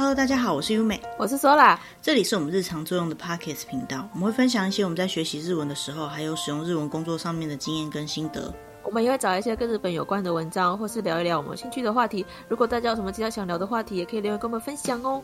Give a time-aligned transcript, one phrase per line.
[0.00, 8.50] Hello，大家好，我是优美，我是 Sola，这里是我们日常作用的 Podcast 频道，我们会分享一些我们在学习日文的时候，还有使用日文工作上面的经验跟心得。
[8.82, 12.24] 我们也会找一些跟日本有关的文章，或是聊一聊我们有兴趣的话题。
[12.48, 15.22] 如果大家有什么其他想聊的话题，也可以留言跟我们分享哦。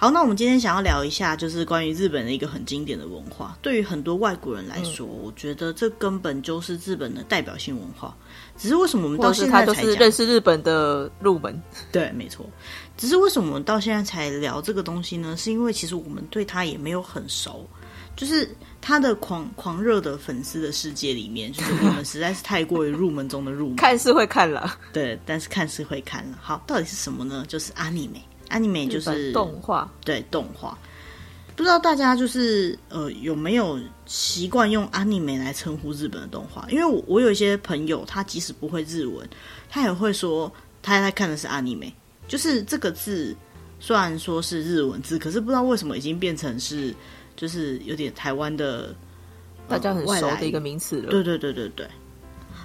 [0.00, 3.58] 好，那我们今天想要聊一下，就是关于日本的一个很经典的文化。
[3.60, 8.16] 对于很多外国人来说，嗯、我觉得这根本就是日本的代表性文化。
[8.56, 11.62] 只是为什么我们到现在才认识日本的入门。
[11.92, 12.48] 对，没错。
[12.96, 15.36] 只是为什么我们到现在才聊这个东西呢？
[15.36, 17.68] 是因为其实我们对他也没有很熟。
[18.16, 18.48] 就是
[18.80, 23.76] 他的狂狂热的粉丝的世界里面，就是我们实在是太过于入门中的入门。
[23.76, 26.38] 看是会看了， 对，但是看是会看了。
[26.40, 27.44] 好，到底是什么呢？
[27.46, 28.22] 就是 anime。
[28.50, 30.76] Anime 就是动画，对，动画。
[31.56, 36.66] 不知道大家就是呃有没有习惯用 anime 来称呼日本的动画？
[36.70, 39.28] 因为我我有一些朋友，他即使不会日文，
[39.68, 40.50] 他也会说
[40.82, 41.92] 他在看的是 anime。
[42.28, 43.36] 就是这个字
[43.78, 46.94] 虽然说是日文字，可是不知道为什么已经变成是
[47.36, 48.94] 就是有点台湾的、
[49.66, 51.10] 呃、大家很熟的一个名词了。
[51.10, 51.86] 对对对对对。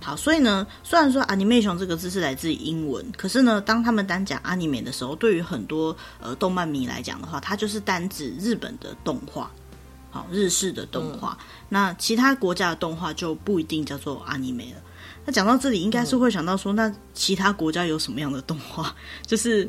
[0.06, 9.50] 好，所以呢，虽然说 animation 这个字是来自于英文，可是呢，当他们单讲 anime 的时候，对于很多呃动漫迷来讲的话，它就是单指日本的动画，
[10.12, 11.36] 好，日式的动画。
[11.40, 14.82] 嗯、那其他国家的动画就不一定叫做 anime 了。
[15.26, 18.96] 那讲到这里，应该是会想到说，那其他国家有什么样的动画？
[19.26, 19.68] 就是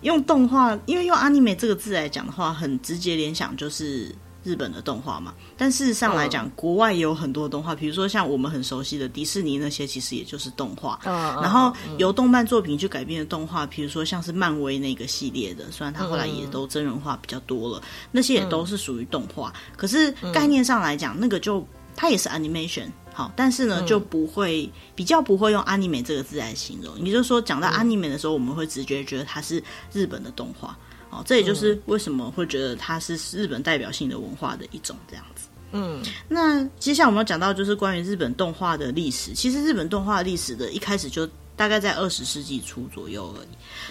[0.00, 4.12] 用动画，因为用 anime 这个字来讲的话，很直接联想就是。
[4.46, 11.00] 日本的动画嘛，但事实上来讲，嗯、国外也有很多动画，比如说像我们很熟悉的迪士尼那些，其实也就是动画。
[11.04, 19.52] 嗯、然后由动漫作品去改编的动画，比如说像是漫威那个系列的，虽然它后来也都真人化比较多了，嗯、那些也都是属于动画。
[19.76, 26.96] 可是概念上来讲，那个就它也是 animation，好，但是呢就不会比较不会用 anime 这个字来形容。
[27.00, 29.60] 也就是说，讲到 anime 的时候，我们会直觉觉得它是
[29.92, 30.78] 日本的动画。
[31.10, 35.46] 哦，这也就是为什么会觉得它是日本代表性的文化的一种这样子。
[35.72, 39.32] 嗯，那接下来我们要讲到就是关于日本动画的历史。
[39.34, 43.48] 其实日本动画历史的一开始就大概在二十世纪初左右而已。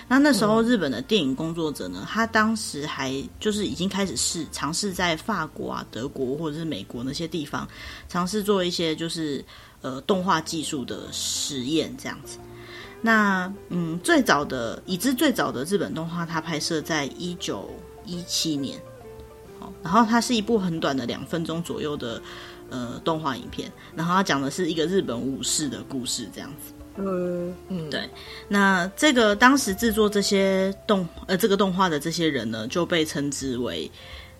[0.07, 7.67] 那那时候日本的电影工作者呢，他当时还就是已经开始试尝试在法国啊、德国或者是美国那些地方
[8.07, 9.43] 尝试做一些就是
[9.81, 12.37] 呃动画技术的实验这样子。
[13.05, 17.69] 那嗯，最早的已知最早的日本动画，它拍摄在一九
[18.03, 18.79] 一七年，
[19.59, 22.19] 好，然后它是一部很短的两分钟左右的
[22.71, 26.73] 呃动画影片，然后它讲的是一个日本武士的故事，这样子。
[26.97, 28.09] 嗯嗯，对。
[28.47, 33.91] 那这个当时制作这些动呃这个动画的这些人呢，就被称之为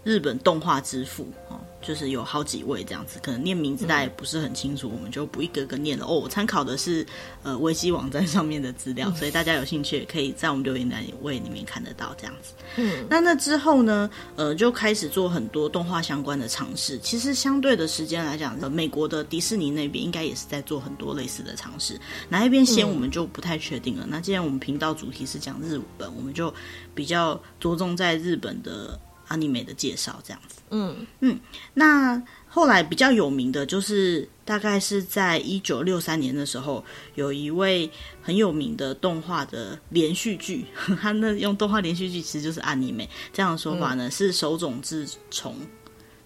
[0.04, 1.60] 日本动画之父哦。
[1.86, 6.06] 就是有好几位这样子，可能念名字大家也不是很清楚，嗯、我们就不一个个念了。
[6.06, 7.06] 哦，我参考的是
[7.44, 12.54] 呃维基网站上面的资料，嗯、所以大家有兴趣也可以在我们留言栏位里面看得到这样子。
[12.78, 16.98] 嗯，那那之后呢，呃，就开始做很多动画相关的尝试。
[16.98, 22.00] 其实相对的时间来讲，呃，美国的迪士尼那边应该也是在做很多类似的尝试。
[22.28, 24.06] 哪一边先，我们就不太确定了。
[24.06, 26.52] 嗯、那既然我们频道主题是讲日本，我们就
[26.96, 29.00] 比较着重在日本的。
[29.28, 31.06] 阿尼美的介绍这样子，嗯。
[31.22, 31.40] 嗯，
[31.74, 36.84] 那后来比较有名的就是大概是在一九六三年的时候，
[37.16, 37.90] 有一位
[38.22, 40.66] 很有名的动画的连续剧，
[41.02, 45.56] 他那用动画连续剧其实就是阿尼美这样的说法呢，嗯、是手冢治虫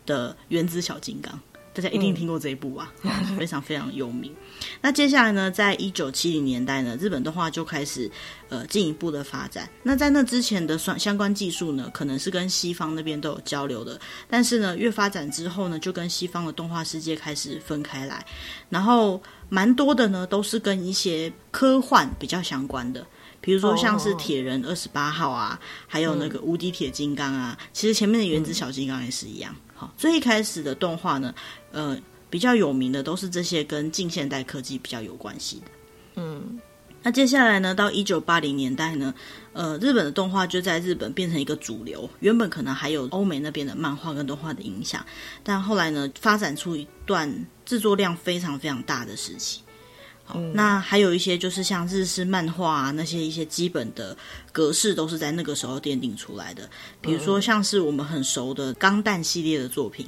[0.06, 1.34] 的《原子小金刚》。
[1.74, 2.92] 大家一定听过这一部吧？
[3.04, 4.34] 嗯、 非常非常有名。
[4.82, 8.10] 那接下来呢，在一九七零年代呢，日本动画就开始
[8.50, 9.70] 呃进一步的发展。
[9.84, 14.00] 那在那之前的相相关技术呢，可能是跟西方那边都有交流的。
[14.30, 18.26] 但是呢，越发展之后呢，就跟西方的动画世界开始分开来。
[18.70, 23.06] 然后蛮多的呢，都是跟一些科幻比较相关的，
[23.40, 27.56] 比如说像是铁人二十八号啊，还有那个无敌铁金刚啊。
[27.60, 29.56] 嗯、其实前面的原子小金刚也是一样。
[29.80, 31.34] 好，最一开始的动画呢，
[31.72, 31.98] 呃，
[32.30, 35.72] 比较有名的都是这些跟近现代科技比较有关系的。
[36.16, 36.60] 嗯，
[37.02, 39.14] 那接下来呢，到一九八零年代呢，
[39.54, 42.10] 呃，日本的动画就在日本变成一个主流。
[42.20, 45.02] 原本可能还有欧美那边的漫画跟动画的影响，
[45.46, 47.34] 但后来呢，发展出一段
[47.64, 49.62] 制作量非常非常大的时期。
[50.36, 54.16] 嗯、那还有一些就是像日式漫画啊，那些一些基本的
[54.52, 56.70] 格式都是在那个时候奠定出来的。
[57.02, 60.08] 比如说像是我们很熟的《钢弹》系列的作品，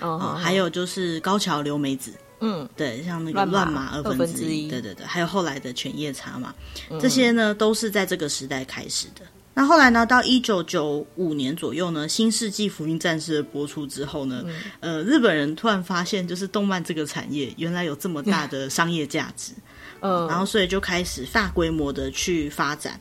[0.00, 6.54] 哦、嗯，还有就是高桥留美子，嗯，对，像那个乱马二分之一，对对对，还有后来的犬夜叉嘛，
[6.90, 9.22] 嗯、这些呢都是在这个时代开始的。
[9.54, 10.06] 那后来呢？
[10.06, 14.42] 到一九九五年左右呢，《新世纪福音战士》的播出之后呢，
[14.80, 19.52] 嗯、呃，日本人突然发现，就是动漫这个产业原来有这么大的商业价值，
[20.00, 22.98] 嗯，然后所以就开始大规模的去发展。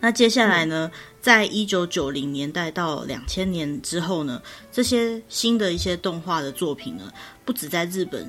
[0.00, 4.40] 那接下来呢，嗯、在一九九零年代到两千年之后呢，
[4.72, 7.12] 这些新的一些动画的作品呢，
[7.44, 8.26] 不止在日本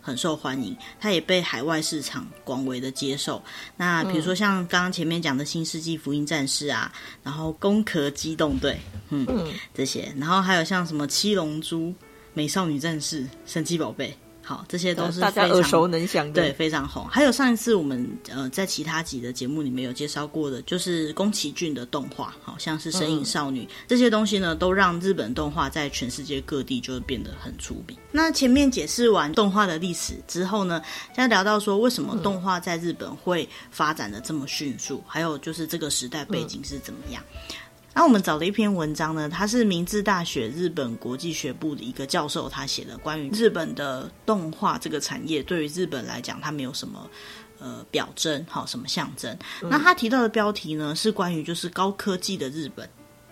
[0.00, 3.42] 很受欢迎，它也被海外市场广为的接受。
[3.76, 6.92] 那比如说像刚刚前面讲的《新世纪福音战士》啊，
[7.22, 8.72] 然后《攻壳机动队》，
[9.10, 11.88] 嗯，嗯这些，然后还有像什么《七龙珠》
[12.34, 14.08] 《美少女战士》《神奇宝贝》。
[14.50, 17.06] 好，这些都是大家耳熟能详的，对，非常红。
[17.06, 27.96] 还有上一次我们呃在其他集的节目里面有介绍过的，就是宫崎骏的动画，好像是《神隐少女》嗯、这些东西呢，都让日本动画在全世界各地就变得很出名。
[28.10, 30.82] 那前面解释完动画的历史之后呢，
[31.14, 37.22] 现在聊到说为什么动画在日本会发展的这么迅速，嗯、还有就是这个时代背景是怎么样。
[37.34, 37.56] 嗯
[37.92, 47.10] 那我们找了一篇文章呢，他是明治大学日本国际学部的一个教授，他写的关于日本的动画这个产业，对于日本来讲，它没有什么
[47.58, 49.36] 呃表征，好什么象征。
[49.62, 52.88] 嗯、那他提到的标题呢，是关于就是高科技的日本，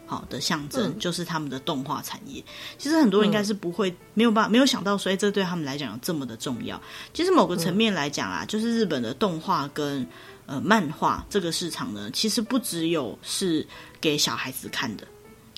[0.06, 2.44] 好的象征，嗯、就是他们的动画产业。
[2.76, 6.80] 其实很多人应该是不会、嗯、没有办法没有想到，所以这对他们来讲有这么的重要。
[7.14, 10.04] 其实某个层面来讲啊，嗯、就是日本的动画跟
[10.48, 13.64] 呃漫画这个市场呢，其实不只有是。
[14.00, 15.04] 给小孩子看的，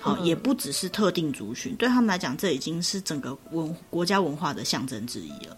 [0.00, 5.54] 好，也不只是特定族群，对他们来讲，这已经是整个文国家文化的象征之一了。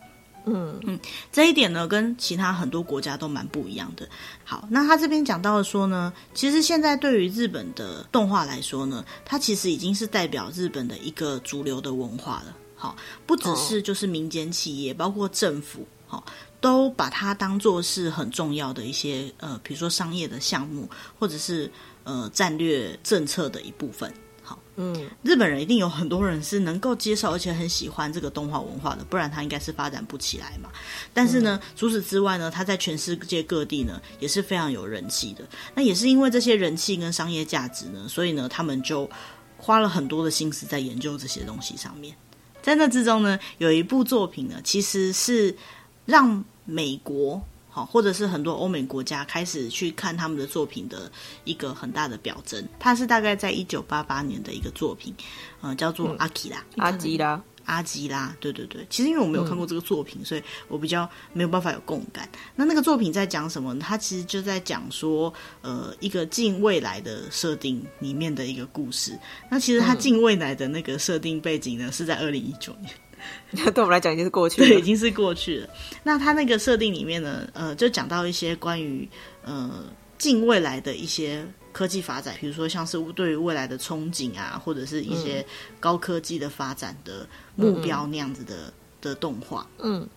[0.47, 0.99] 嗯嗯，
[1.31, 4.09] 这一点呢，跟其他很多国家都蛮不一样的。
[4.43, 12.57] 好，那他这边讲到的说呢，其实现在对于日本的动画来说呢，它其实已经是代表日本的一个主流的文化了。
[12.75, 16.25] 好，不只是就是民间企业，包括政府，好，
[16.63, 20.89] 都把它当做是很重要的一些呃，比如说商业的项目，
[21.19, 21.71] 或者是。
[22.05, 24.13] 呃，战略政策的一部分。
[24.43, 30.69] 好，嗯，日本人一定有很多人是能够接受，而且很喜欢这个动画文化的，不然他应该是发展不起来嘛。
[31.15, 35.47] 但是呢，嗯、除此之外呢，他在全世界各地呢也是非常有人气的。
[35.77, 39.09] 那也是因为这些人气跟商业价值呢，所以呢，他们就
[39.57, 42.17] 花了很多的心思在研究这些东西上面。
[42.61, 45.57] 在那之中呢，有一部作品呢，其实是
[46.05, 47.43] 让美国。
[47.75, 51.11] 好，或者是很多欧美国家开始去看他们的作品的
[51.45, 55.15] 一个很大的表征，它是大概在一九八八年的一个作品，
[55.63, 58.87] 呃，叫做阿基拉，嗯、阿基拉，阿基拉，对对对。
[58.91, 62.29] 其实因为我没有看过这个作品，嗯、所以我比较没有办法有共感。
[62.55, 63.83] 那那个作品在讲什么呢？
[63.83, 65.33] 它其实就在讲说，
[65.63, 69.19] 呃，一个近未来的设定里面的一个故事。
[69.51, 72.93] 那其实它近未来的那个设定背景呢，是在二零一九年。
[73.53, 75.69] 对我们来讲已经是过去了，对，已经是过去了。
[76.03, 79.09] 那他那个设定里面呢，呃，就讲到一些关于
[79.45, 79.85] 呃
[80.17, 85.45] 近未来的一些科技发展，比如说像是对于未来的憧憬啊，或者是一些
[85.79, 88.73] 高科技的发展的目标那样子的、嗯、
[89.03, 89.67] 的动画。
[89.81, 90.09] 嗯，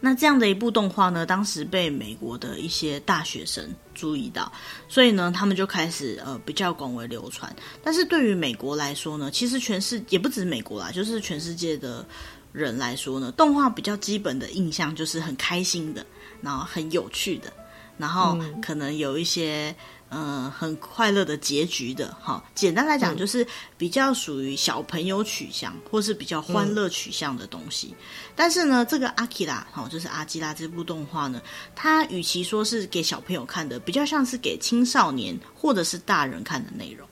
[0.00, 4.52] 那这样的一部动画呢，当时被美国的一些大学生注意到，
[4.88, 7.54] 所以呢，他们就开始呃比较广为流传。
[7.82, 12.06] 但是对于美国来说呢，其实全世也不止美国啦，就是全世界的。
[12.54, 16.06] 人来说呢，动画比较基本的印象就是很开心的，
[16.40, 17.52] 然后很有趣的，
[17.98, 19.74] 然后可能有一些
[20.10, 22.16] 嗯、呃、很快乐的结局的。
[22.22, 23.44] 哈，简单来讲就是
[23.76, 27.88] 比较属于小朋友取向或是比较欢乐取向的东西。
[27.90, 28.04] 嗯、
[28.36, 31.42] 但是呢，这个阿基拉哈，就是阿基拉这部动画呢，
[31.74, 37.08] 它与其说是给小朋友看的，比较像是给青少年或者是大人看的内容。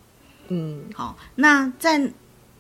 [0.50, 2.09] 嗯，好，那在。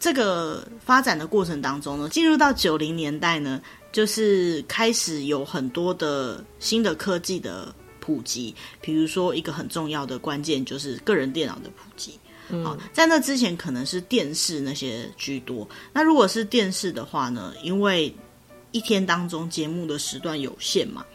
[0.02, 12.18] 这个发展的过程当中呢，进入到九零年代呢，就是开始有很多的新的科技的普及，比如说一个很重要的关键就是个人电脑的普及。
[12.48, 15.68] 嗯，好，在那之前可能是电视那些居多。
[15.92, 18.12] 那如果是电视的话呢，因为
[18.72, 21.06] 一天当中节目的时段有限嘛。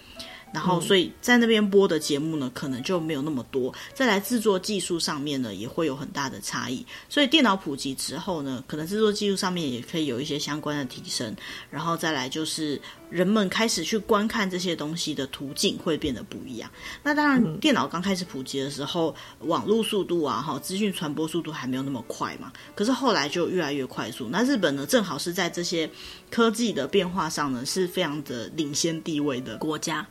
[0.53, 3.73] 然后，所以在那边播的节目呢，可能就没有那么多。
[3.93, 6.85] 再来制作技术上面呢，也会有很大的差异。
[7.09, 11.35] 所以电脑普及之后呢，可能制作技术上面也可以有一些相关的提升。
[11.69, 16.69] 然后再来就是人们开始去观看这些东西的途径会变得不一样。
[17.03, 22.51] 那当然，电脑刚开始普及的时候，网络速度啊，哈，资讯传播速度还没有那么快嘛。
[22.75, 24.27] 可是后来就越来越快速。
[24.29, 25.89] 那日本呢，正好是在这些
[26.29, 30.05] 科技的变化上呢，是非常的领先地位的国家。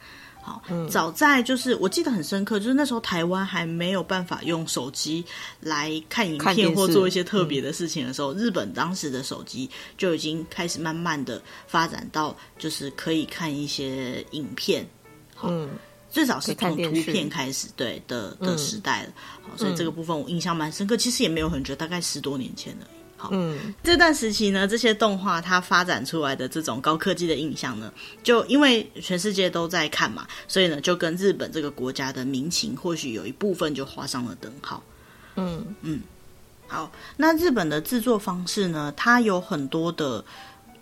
[0.47, 5.25] 好，早在就是我记得很深刻，就是那时候台湾还没有办法用手机
[5.59, 14.89] 来看影片或做一些特别的事情的时候，日本当时的手机就已经开始慢慢的发展到就是可以看一些影片，
[15.43, 15.69] 嗯，
[16.09, 19.13] 最早是从图片开始对的的时代了。
[19.43, 22.87] 好，所以这个部分我印象蛮深刻，其实也没有很久，大概十多年前了。
[23.17, 27.93] 好，嗯，这段时期呢，这些动画它发展出来的这种高科技的印象呢，
[28.23, 34.83] 就因为全世界都在看嘛，所以呢，就跟日本这个国家的民情或许有一部分就画上了等号。
[35.37, 36.01] 嗯嗯，
[36.67, 40.25] 好，那日本的制作方式呢，它有很多的，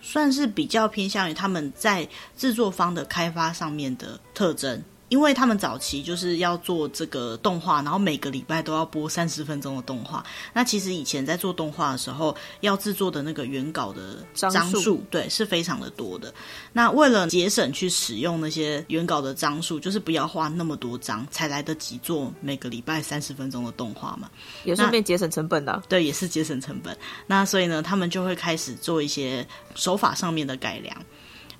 [0.02, 4.82] 算是比较偏向于他们在制作方的开发上面的特征。
[5.14, 10.26] 因为他们早期就是要做这个动画，然后每个礼拜都要播三十分钟的动画。
[10.52, 16.34] 那其实以前在做动画的时候，要制作的那个原稿的张数，对，是非常的多的。
[16.72, 24.28] 那为了节省去使用那些原稿的张数，就是不要画那么多张，才来得及做每个礼拜三十分钟的动画嘛。
[24.64, 25.80] 也顺便节省成本的啊。
[25.88, 26.98] 对，也是节省成本。
[27.28, 30.92] 那所以呢，他们就会开始做一些手法上面的改良。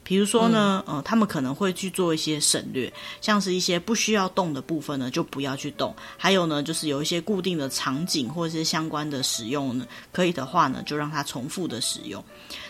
[0.05, 5.97] 比如说呢，呃，他们可能会去做一些省略，像是一些不需要动的部分呢，就不要去动。
[6.17, 12.23] 还有呢，就是有一些固定的场景或者是相关的使用呢，可以的话呢，就让它重复的使用。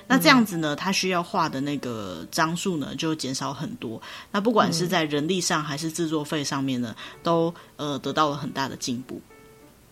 [0.07, 4.00] 那这样子呢，它需要画的那个张数呢，就减少很多。
[4.31, 9.21] 那不管是在人力上还是制作费上面呢，都呃得到了很大的进步。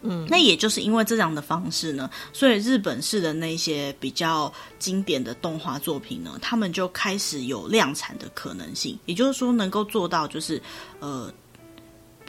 [0.03, 8.99] 嗯，那也就是因为这样的方式呢，所以日本式的那些比较经典的动画作品呢，他们就开始有量产的可能性。
[9.07, 10.61] 也就是说，能够做到就是，
[10.99, 11.33] 呃，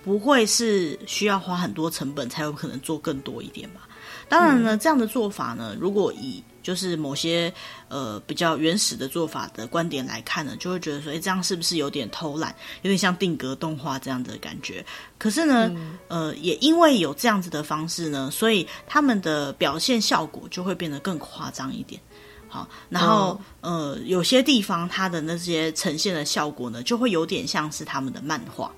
[0.03, 3.87] 不会是需要花很多成本才有可能做更多一点吧。
[4.29, 7.53] 当然呢，这样的做法呢，如果以就是某些
[7.89, 14.83] 呃比较原始的做法的观点来看呢，就会觉得说，诶，这样是不是有点偷懒，有点像定格动画这样的感觉？
[15.19, 22.01] 可是呢，嗯、呃，也因为有这样子的方式呢，所以他们的表现效果就会变得更夸张一点。
[22.47, 28.71] 好，然后、哦、呃，有些地方它的那些呈现的效果呢，就会有点像是他们的漫画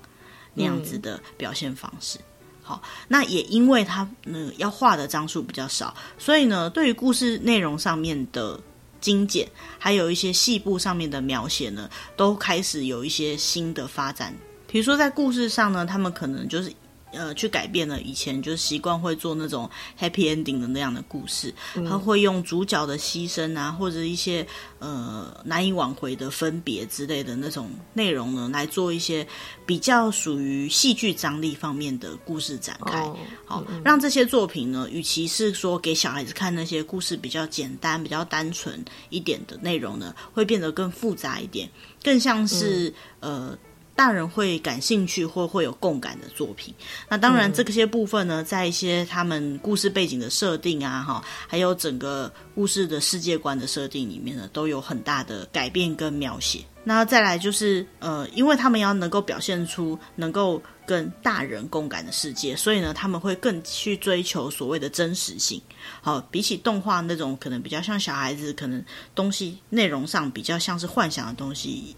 [0.54, 2.18] 那样子的表现方式。
[2.18, 2.35] 嗯
[2.66, 8.58] 好，那也因为它呢要画的张数比较少，所以呢，对于故事内容上面的
[9.00, 14.34] 精简，还有一些细部上面的描写呢，都开始有一些新的发展。
[14.66, 16.72] 比如说在故事上呢，他们可能就是。
[17.16, 19.68] 呃，去改变了以前就是习惯会做那种
[19.98, 24.46] happy ending 的那样的故事，他、嗯、会用主角的牺牲啊，或者一些
[24.78, 29.26] 呃难以挽回的分别之类的那种内容呢，来做一些
[29.64, 33.00] 比较属于戏剧张力方面的故事展开。
[33.02, 41.68] 哦、好、嗯，让这些作品呢，与其是说给小孩子看那些故事比较简单、比较单纯一点的内容呢，会变得更复杂一点，
[42.02, 43.58] 更像是、嗯、呃。
[43.96, 46.72] 大人会感兴趣或会有共感的作品，
[47.08, 56.60] 那当然这些部分呢，在一些他们故事背景的设定啊，哈，还有整个故事的世界观的设定里面呢，都有很大的改变跟描写。
[56.84, 65.60] 那再来就是，呃，因为他们要能够表现出能够跟大人共感的世界，所以呢，他们会更去追求所谓的真实性。
[66.00, 68.84] 好，比起动画那种可能比较像小孩子，可能
[69.16, 71.96] 东西内容上比较像是幻想的东西。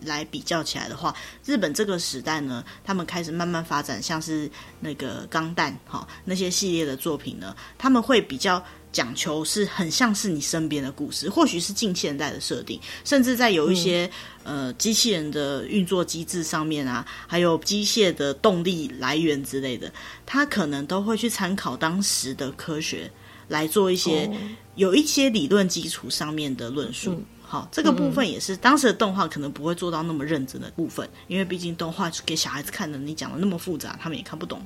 [0.00, 4.50] 来比较起来的话，日本这个时代呢，他们开始慢慢发展，像是
[4.80, 8.62] 那个钢弹哈那些系列的作品呢，他们会比较
[8.92, 14.08] 讲求是很像是你身边的故事，或许是近现代的设定，甚至在有一些、
[14.44, 19.92] 嗯、呃机器人的运作机制上面啊，还有机械的动力来源之类的，
[20.24, 23.10] 他可能都会去参考当时的科学
[23.48, 24.36] 来做一些、哦、
[24.76, 27.12] 有一些理论基础上面的论述。
[27.12, 34.60] 嗯好，这个部分也是当时的动画可能不会做到那么认真的部分，因为毕竟动画给小孩子看的，你讲的那么复杂，他们也看不懂。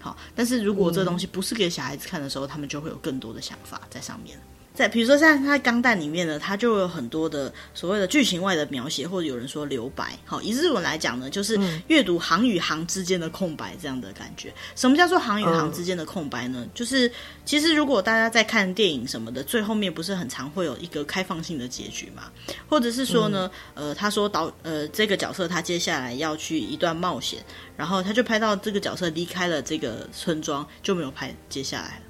[0.00, 4.36] 好，但是如果这东西不是给小孩子看的时候，他们就会有更多的想法在上面。
[4.76, 10.16] 在比如说，像他在钢弹里面呢，他就有很多的所谓的剧情外的描写，或者有人说留白。
[10.26, 14.52] 好，以日文来讲呢，就是阅读行与行之间的空白这样的感觉。
[14.74, 16.66] 什么叫做行与行之间的空白呢？
[16.74, 17.10] 就是
[17.46, 22.24] 其实如果大家在看电影什么的，最后面不是很常会有一个开放性的结局嘛？
[22.68, 27.42] 或者是说呢，呃，他说导呃这个角色他接下来要去一段冒险，
[27.78, 32.05] 然后他就拍到这个角色离开了这个村庄，就没有拍接下来了。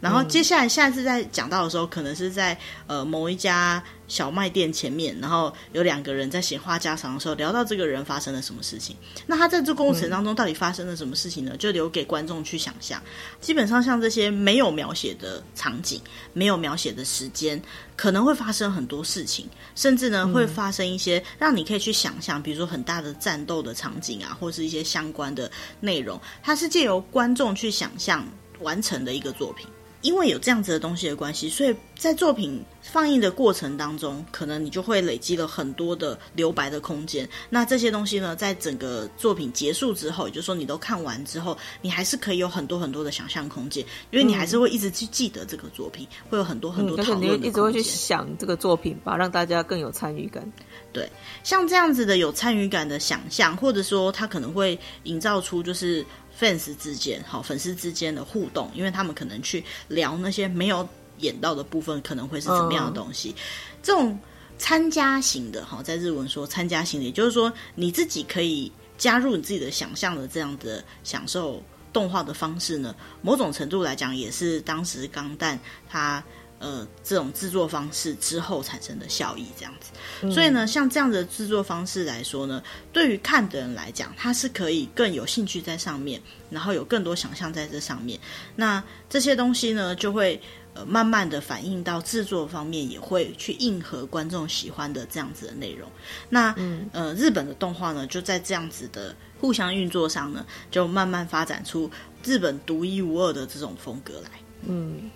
[0.00, 8.94] 然后接下来下一次再讲到的时候，可能是在呃某一家小卖店前面，然后有两个人在闲话家常的时候聊到这个人发生了什么事情。
[9.26, 11.56] 那他在这过程当中到底发生了什么事情呢？
[11.56, 13.02] 就留给观众去想象。
[13.40, 16.00] 基本上像这些没有描写的场景，
[16.32, 17.60] 没有描写的时间，
[17.96, 25.50] 可能会发生很多事情，甚至呢会发生一些让你可以去想象，比如说很大的战斗的场景啊，或是一些相关的
[25.80, 26.20] 内容。
[26.40, 28.24] 它是借由观众去想象
[28.60, 29.66] 完成的一个作品。
[30.00, 37.28] 因为有这样子的东西的关系，所以在作品放映的过程当中，可能你就会累积了很多的留白的空间。
[37.50, 47.40] 那这些东西呢，在整个作品结束之后，也就是说你都看完之后，你还是可以有很多很多的想象空间，因为你还是会一直去记得这个作品，嗯、会有很多很多讨论的空间。
[47.40, 50.48] 嗯、你一直会去想这个作品吧，让大家更有参与感。
[50.92, 51.10] 对，
[51.42, 56.06] 像这样子的有参与感的想象，或者说它可能会营造出就是。
[56.38, 63.30] Fans 之间，好，粉丝之间的互动，因为他们可能去聊那些没有演到的部分，可能会是怎么样的东西。
[63.30, 63.42] 嗯、
[63.82, 64.18] 这种
[64.56, 76.22] 参加型的，哈，在日文说参加型的，也就是说你自己可以加入你自己的想象的这样的享受动画的方式呢，某种程度来讲，也是当时钢弹它。
[76.58, 82.60] 呃，这种制作方式之后产生的效益这样子，嗯、所以呢，像这样的制作方式来说呢，
[82.92, 88.18] 对于看的人来讲，他是可以更有兴趣在上面，然后有更多想象在这上面。
[88.56, 90.40] 那这些东西呢，就会
[90.74, 95.88] 呃慢慢的反映到制作方面，也会去应和观众喜欢的这样子的内容。
[96.28, 101.88] 那、嗯、呃，日本的动画呢，就在这样子的互相运作上呢，就慢慢发展出
[102.24, 104.30] 日本独一无二的这种风格来。
[104.62, 105.08] 嗯。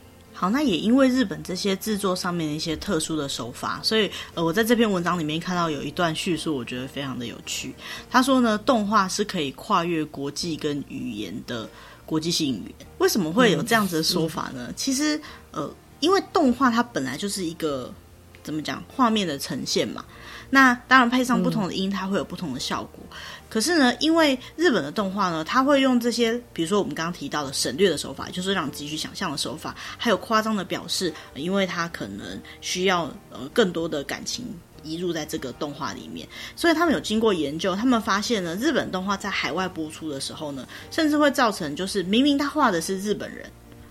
[0.42, 7.72] 好，那也因为日本这些制作上面的一些特殊的手法，所以呃，我在这篇文章里面看到有一段叙述，我觉得非常的有趣。
[8.10, 11.70] 他说呢，动画是可以跨越国际跟语言的
[12.04, 12.88] 国际性语言。
[12.98, 14.66] 为什么会有这样子的说法呢？
[14.66, 15.20] 嗯、其实
[15.52, 17.94] 呃，因为动画它本来就是一个
[18.42, 20.04] 怎么讲画面的呈现嘛。
[20.50, 22.98] 那当然配上不同的音，它会有不同的效果。
[23.10, 23.16] 嗯、
[23.52, 34.46] 可是呢，因为日本的动画呢，它会用这些，比如说我们刚刚提到的省略的手法，就是让你自己去想象的手法，还有夸张的表示，因为它可能需要呃更多的感情
[34.82, 43.44] 移入在这个动画里面，所以他们有经过研究，他们发现呢，日本动画在海外播出的时候呢，甚至会造成就是明明他画的是日本人，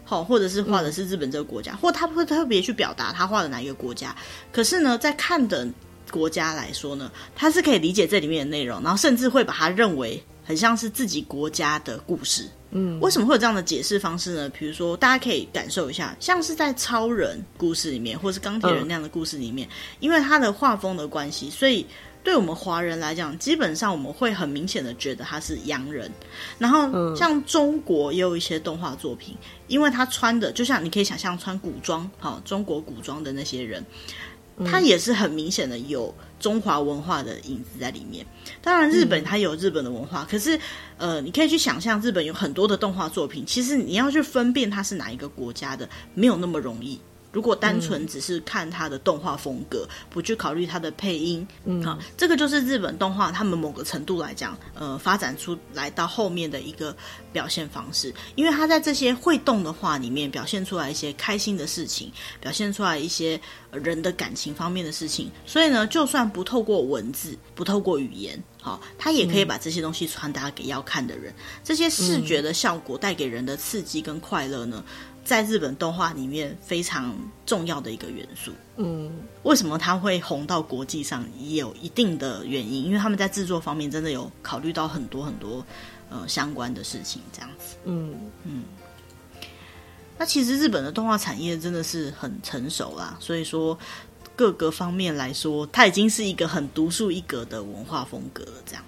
[0.03, 4.15] 好，或者是画的是日本这个国家，或他会特别去表达他画的哪一个国家，
[4.51, 5.67] 可是呢，在看的。
[6.11, 12.47] 国家来说呢，他是可以理解这里面的内容，然后甚至会把它认为很像是自己国家的故事。
[12.73, 14.49] 嗯，为什么会有这样的解释方式呢？
[14.49, 21.85] 比如说，大家可以感受一下，像是在超人故事里面，或是钢铁人那样的故事里面，嗯、因为他的画风的关系，所以
[22.23, 26.09] 对我们华人来讲，基本上我们会很明显的觉得他是洋人。
[26.57, 29.35] 然后，像中国也有一些动画作品，
[29.67, 33.83] 因为他穿的就像你可以想象穿古装，好，中国古装的那些人。
[34.65, 38.25] 它也是很明显的有中华文化的影子在里面。
[38.61, 40.59] 当然，日本它有日本的文化，嗯、可是，
[40.97, 46.99] 呃，你可以去想象，日本有很多的动画作品，其实你要去分辨它是哪一个国家的，没有那么容易。
[47.31, 56.95] 如果单纯只是看它的动画风格，嗯、不去考虑它的配音，嗯，好，这个就是日本动画他们某个程度来讲，呃，发展出来到后面的一个
[57.31, 58.13] 表现方式。
[58.35, 63.39] 因为他在这些会动的画里面表现出来一些开心的事情，表现出来一些
[63.71, 71.31] 人的感情方面的事情，所以呢，就算不透过文字，不透过语言，好，他也可以把这些东西传达给要看的人。
[71.31, 74.83] 嗯、这些视觉的效果带给人的刺激跟快乐呢，
[75.23, 78.51] 在日本动画里面非常重要的一个元素。
[78.77, 79.11] 嗯，
[79.43, 85.63] 为什么它会红到国际上，也有一定的原因，因为他们在制作方面真的有考虑到很多很多
[86.09, 87.75] 呃相关的事情，这样子。
[87.85, 88.63] 嗯嗯。
[90.17, 93.77] 那其实日本的动画产业真的是很成熟啦，所以说
[94.35, 98.83] 各个方面来说，它已经是一个很独树一格的文化风格了，这样。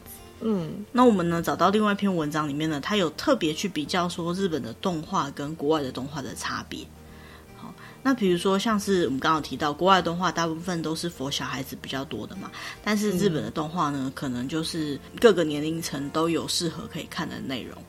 [0.46, 6.86] 嗯，那我们呢找到另外一篇文章里面呢，它有特别去比较说日本的动画跟国外的动画的差别。
[7.58, 12.52] 好，那比如说像是我们刚刚提到，国外的动画大部分都是 for 小孩子比较多的嘛，
[12.84, 17.82] 但是日本的动画呢，嗯、可能就是各个年龄层都有适合可以看的内容。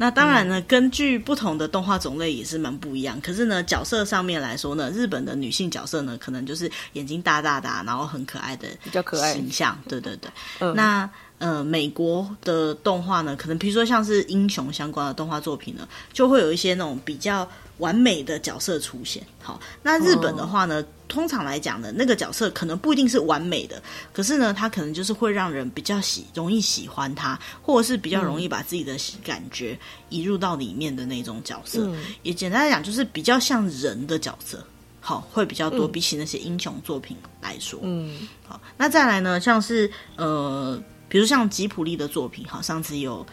[0.00, 3.20] 那当然呢，嗯、根据不同的动画种类也是蛮不一样。
[3.20, 9.76] 可是呢，角色上面来说呢，日本的女性角色呢，可能就是眼睛大大的，然后很可爱的比较可爱形象。
[9.88, 10.30] 对对对，
[10.60, 11.10] 嗯、那。
[11.38, 17.48] 呃，美国的动画呢，可能比如说像是英雄相关的动画作品呢，就会有一些那种比较
[17.78, 19.24] 完美的角色出现。
[19.40, 23.80] 好，那日本的话呢，哦、通常来讲呢，那个角色可能不一定是完美的，
[24.12, 31.86] 可是呢，他可能就是会让人比较喜容易喜欢他，或者是比较容易把自己的感觉移入到里面的那种角色。
[31.86, 34.58] 嗯、也简单来讲，就是比较像人的角色，
[35.00, 37.78] 好，会比较多，比起那些英雄作品来说。
[37.84, 40.82] 嗯，好，那再来呢，像是呃。
[41.08, 43.26] 比如像吉普力的作品，好，上次有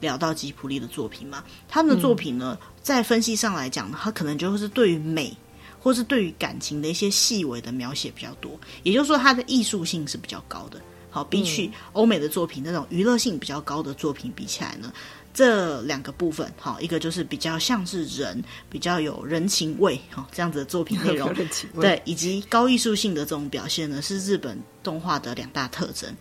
[0.00, 1.44] 聊到吉普力的作品嘛？
[1.68, 5.36] 他们的作品呢，在分析上来讲呢，他可能就是对于美，
[5.78, 8.58] 或是对于感情的一些细微的描写比较多。
[8.82, 10.80] 也就是说，它的艺术性是比较高的。
[11.12, 14.92] 好，比起欧美的作品那种娱乐性比较高的作品比起来呢，
[15.34, 21.34] 这两个部分，好，一个就是比较像是人，比较有人情味，哈，这样子的作品内容，
[21.80, 26.14] 对，以及高艺术性的这种表现呢，是日本动画的两大特征。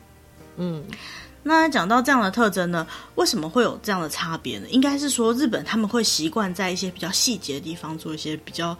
[0.59, 0.83] 嗯，
[1.41, 4.67] 那讲到这样的特征呢，为什么会有这样的差别呢？
[4.69, 8.77] 应该是说日本他们会习惯在一些比较细节的地方做一些比较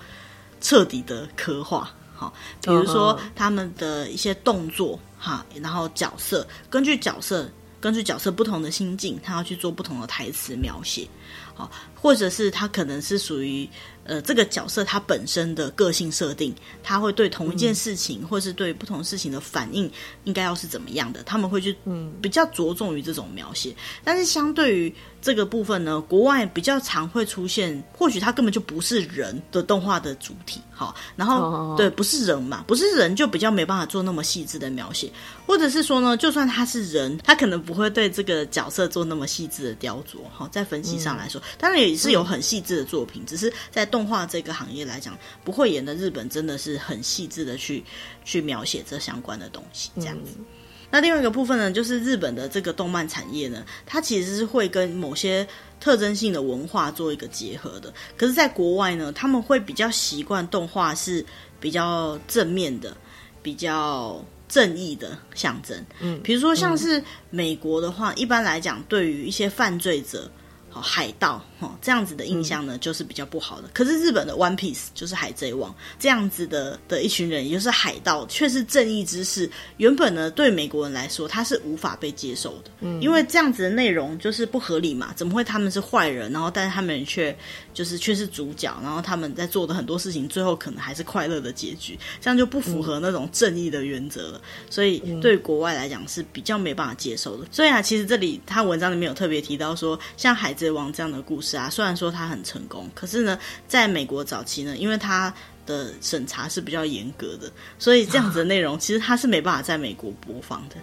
[0.60, 1.90] 彻底的刻画。
[2.14, 11.08] 好，比如说他们的一些动作，哈，然后角色，根据角色，根据角色不同的心境，他要去做不同的台词描写，
[11.54, 13.68] 好，或者是他可能是属于。
[14.10, 19.90] 呃，这个角色他本身的个性设定，他会对同一件事情，嗯、或是对不同事情的反应，
[20.24, 21.22] 应该要是怎么样的？
[21.22, 23.76] 他们会去嗯比较着重于这种描写。
[24.04, 24.92] 但是相对于
[25.22, 35.12] 这个部分呢，国外比较常会出现，或许他根本就不是人的动画的主体，好，然后对，不是人嘛，不是人就比较没办法做那么细致的描写，
[35.46, 40.18] 或者是说呢，就算他是人，他可能不会对这个角色做那么细致的雕琢。
[40.36, 43.99] 哈，在分析上来说，嗯、当然也是有很细致的作品，嗯、只是在动。
[44.00, 47.84] 动画这个行业来讲，不会演的日本真的是很细致的去
[48.24, 50.36] 去描写这相关的东西，这样子。
[50.38, 50.46] 嗯、
[50.90, 55.46] 那另外一个部分呢，就是日本的这个动漫产业呢，它其实是会跟某些
[55.82, 57.94] 特征性的文化做一个结合的。
[58.16, 61.26] 可是，在国外呢，他们会比较习惯动画是
[61.60, 62.96] 比较正面的、
[63.44, 65.86] 比较正义的象征。
[66.00, 70.32] 嗯，比如说像是美国的话，嗯、一般来讲，对于一些犯罪者。
[70.72, 73.70] 好，海盗哈，这样子的印象呢，就是比较不好的。
[73.74, 79.50] 可是日本的 One Piece 就是海贼王这样子的的一群人，也就是海盗，却是正义之士。
[79.78, 85.14] 原本呢，对美国人来说，他是无法被接受的，嗯，因为这样子的内容就是不合理嘛。
[85.16, 87.36] 怎么会他们是坏人，然后但是他们却
[87.74, 94.42] 就是却是主角，然后他们在做的很多事情，最后可能还是快乐的结局，这样就不符合那种正义的原则了。
[94.70, 97.48] 所以对国外来讲是比较没办法接受的。
[97.50, 100.50] 所以啊，其实这里他文章里面有特别提到说，像海。
[100.50, 105.34] 海贼王这样的故事啊，虽然说他很成功，可是呢，在美国早期呢，因为他
[105.66, 110.76] 的审查是比较严格的，所以这样子的内容 其实他是没办法在美国播放的。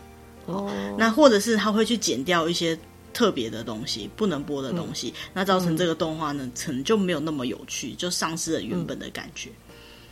[0.47, 2.79] 哦，那或者是他会去剪掉一些
[3.13, 9.51] 特别的东西，不能播的东西，嗯、那造成这个动画呢，可能就没有那么有趣，就丧失了原本的感觉。
[9.51, 9.66] 嗯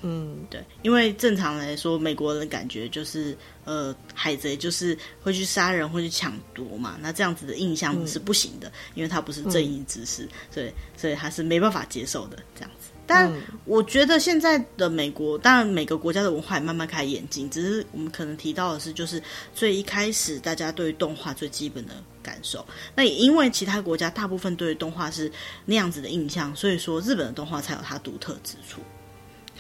[0.07, 6.99] 嗯，对，因为正常来说，美国人的感觉就是，呃，海贼就是会去杀人，会去抢夺嘛。
[7.01, 12.91] 那这样子的印象是不行的，嗯、因为他不是正义之士，所以所以他是没办法接受的这样子。
[13.07, 13.33] 但
[13.65, 19.23] 我觉得现在的美国，当然每个国家的文化也慢慢开始演进，只是我们可能提到的是，就是
[19.55, 22.63] 最一开始大家对于动画最基本的感受。
[22.95, 25.33] 那也因为其他国家大部分对于动画是
[25.65, 28.83] 那样子的印象，所以说日本的动画才有它独特之处。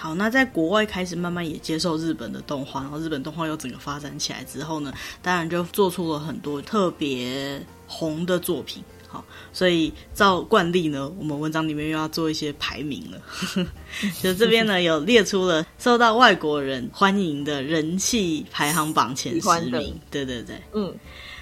[0.04, 8.84] 好，那在国外开始慢慢也接受日本的动画，然后日本动画又整个发展起来之后呢，当然就做出了很多特别红的作品。
[9.08, 13.66] 好，所以照惯例呢，我们文章里面又要做一些排名了。
[14.20, 19.98] 就这边呢，有列出了受到外国人欢迎的人气排行榜前十名。
[20.10, 20.94] 对对对，嗯，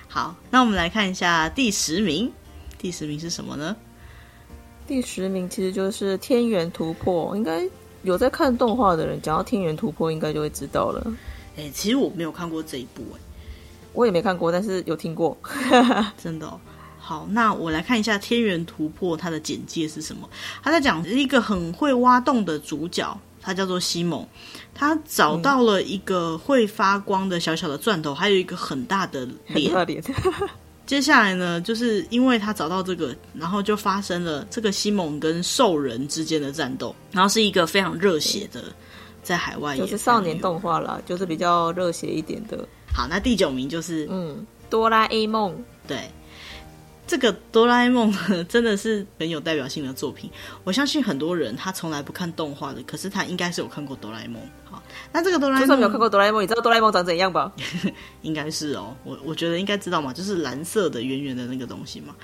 [0.07, 2.31] 好，那我们来看一下第十名，
[2.79, 3.75] 第十名是什么呢？
[4.87, 7.69] 第十名其实就是《天元突破》，应该。
[8.03, 11.03] 有在看动画的人，讲到《天元突破》，应该就会知道了。
[11.57, 13.21] 哎、欸，其实我没有看过这一部，哎，
[13.93, 15.37] 我也没看过，但是有听过，
[16.23, 16.61] 真的、哦。
[16.99, 20.29] 好，那我来看一下《天元突破》它的简介是什么。
[20.63, 24.25] 他在讲一个很会挖洞的主角，他叫做西蒙，
[24.73, 29.73] 他找到了一个会发光的小小的钻头，还有一个很大的脸。
[30.85, 38.65] 接下来呢，就是因为他找到这个，然后就发生了这个西蒙跟兽人之间的战斗，然后是一个非常热血的，
[39.23, 42.67] 在海外也就是少年动画啦，就是比较热血一点的。
[42.93, 46.11] 好，那第九名就是嗯，哆啦 A 梦，对。
[47.07, 48.13] 这个哆啦 A 梦
[48.49, 50.31] 真的是很有代表性的作品，
[50.65, 54.41] 我相信很多人他从来不看动画的，可是他应该是有看过哆啦 A 梦。
[54.65, 57.53] 好，那这个哆啦 A 梦，就算没有看过哆啦 A 梦，你知道哆啦 A 梦长怎样吧？
[58.23, 62.15] 应该是哦，我我觉得应该知道嘛，就是蓝色的圆圆的那个东西嘛。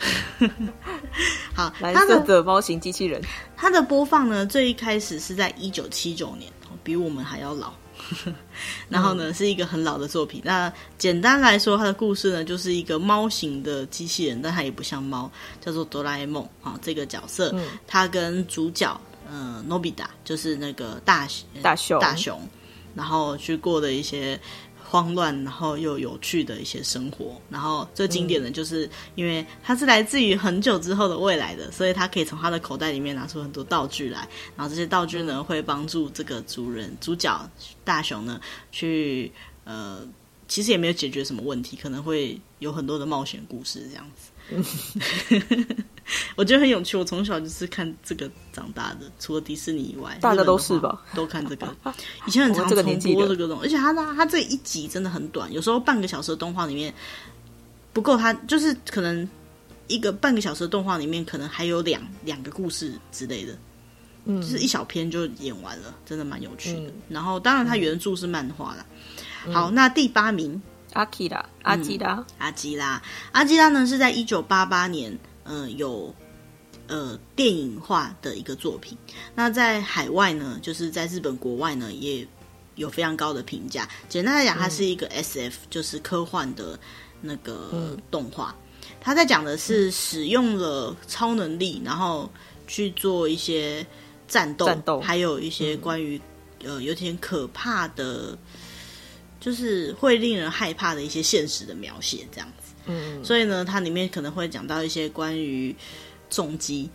[1.54, 3.20] 好，蓝色的猫型机器人，
[3.56, 6.50] 它的播放呢，最一开始是在一九七九年，
[6.82, 7.74] 比我们还要老。
[8.88, 10.40] 然后呢，是一个很老的作品。
[10.44, 16.78] 那简单来说，它的故事呢，就是一个猫型的机器人，但它也不像猫，叫做哆啦 A 梦啊。
[16.82, 17.54] 这个角色，
[17.86, 21.26] 他跟主角，呃，诺比达，就是那个大
[21.62, 22.40] 大熊大熊，
[22.94, 24.40] 然后去过的一些。
[24.90, 27.40] 慌乱，然后又有趣的一些生活。
[27.48, 34.28] 然后最经典的就是，因为它是来自于很久之后的未来的，所以他可以从他的口袋里面拿出很多道具来。
[34.56, 37.48] 然后这些道具呢，会帮助这个主人主角
[37.84, 38.40] 大雄呢，
[38.72, 39.30] 去
[39.62, 40.00] 呃
[40.48, 44.29] 其实也没有解决什么问题，可能会有很多的冒险故事这样子。
[46.36, 46.96] 我觉得很有趣。
[46.96, 51.02] 我从小就是看这个长大的，除了迪士尼以外，大家都是吧？
[51.14, 51.76] 都看这个。
[52.26, 52.84] 以前很常重
[53.14, 56.92] 播这个东西，而且它它它这一集真的很短，有时候半个小时的动画里面
[57.92, 59.28] 不够，它就是可能
[59.86, 63.56] 一个半个小时的动画里面可能还有两两个故事之类的，
[64.24, 66.88] 嗯，就是一小篇就演完了，真的蛮有趣的。
[66.88, 68.84] 嗯、然后当然它原著是漫画啦。
[69.46, 70.60] 嗯、好，那第八名
[70.92, 75.18] 阿基拉，阿基拉，阿基拉，阿基拉呢是在一九八八年。
[75.42, 76.14] 呃，有
[76.86, 78.96] 呃电影化的一个作品。
[79.34, 82.24] 那在海外呢，就是在日本国外呢，也
[82.76, 83.88] 有非常高的评价。
[84.08, 86.78] 简单来讲，它是一个 SF，嗯、就是科幻的
[87.20, 88.54] 那个动画。
[89.00, 92.30] 它在讲的是使用了超能力，然后
[92.68, 93.84] 去做一些
[94.28, 96.20] 战斗，战斗还有一些关于、
[96.62, 98.38] 嗯、呃有点可怕的，
[99.40, 102.74] 就是会令人害怕的一些现实的描写，这样子。
[102.86, 105.74] 嗯，所以呢，它里面可能会讲到一些关于
[106.28, 106.90] 重机，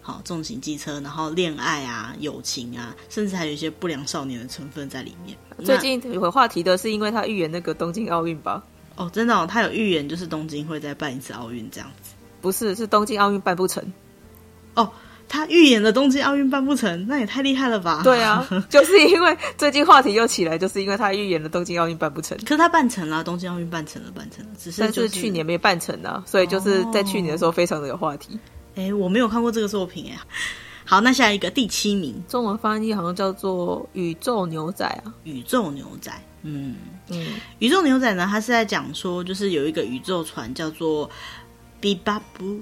[0.00, 5.36] 好重型机车，然后恋爱啊、友情啊，甚至还有一些不良少年的成分在里面。
[5.64, 8.64] 最近有个话题的是，因为他预言那个东京奥运吧？
[8.96, 12.12] 哦，真的哦，他有预言，就是东京会再办一次奥运这样子。
[12.40, 13.92] 不是，是东京奥运办不成。
[14.74, 14.90] 哦。
[15.32, 18.00] 他预言的东京奥运办不成，那也太厉害了吧？
[18.02, 22.36] 对啊， 就是因为最近话题又起来，就是因为他预言的东京奥运办不成。
[22.38, 28.36] 可是他办成了，东京奥运办成了，办成了，只是、就是、但是去年没办成啊，所以就是在去年的时候非常的有话题。
[28.74, 30.18] 哎、哦，我没有看过这个作品哎。
[30.84, 36.10] 好，那下一个第七名，中文翻译好像叫做《宇宙牛仔》啊，《宇宙牛仔》。
[36.42, 36.74] 嗯
[37.08, 37.16] 嗯，
[37.60, 41.08] 《宇宙牛仔》呢，他是在讲说，就是有一个宇宙船叫做
[41.80, 42.60] 比巴布。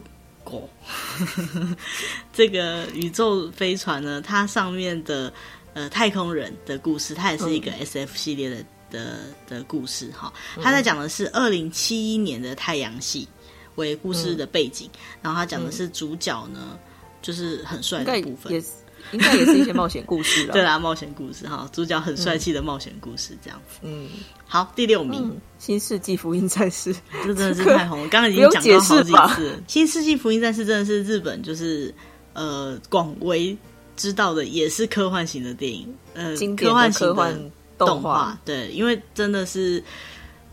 [2.33, 5.33] 这个宇宙飞船呢，它上面的
[5.75, 10.33] 呃太空人的故事，它也是一个 SF 系列的、嗯、的的故事哈。
[10.63, 13.29] 它在讲的是二零七一年的太阳系
[13.75, 16.79] 为故事的背景，嗯、然后它讲的是主角呢，
[17.21, 18.63] 就是很帅的部分。
[19.13, 23.79] 应该也是一些冒险故事了， 对啦，冒险故事哈，主角很帅气的冒险故事这样子。
[23.83, 24.09] 嗯，
[24.47, 26.93] 好，第六名，嗯《新世纪福音战士
[27.25, 31.95] 》这真的是太红了，刚刚已经讲过好几次，《新世纪福音战士》真的是日本就是
[32.35, 33.57] 呃广为
[33.97, 39.83] 知道的，也是科幻型的电影，呃，科幻型的动画，对，因为真的是。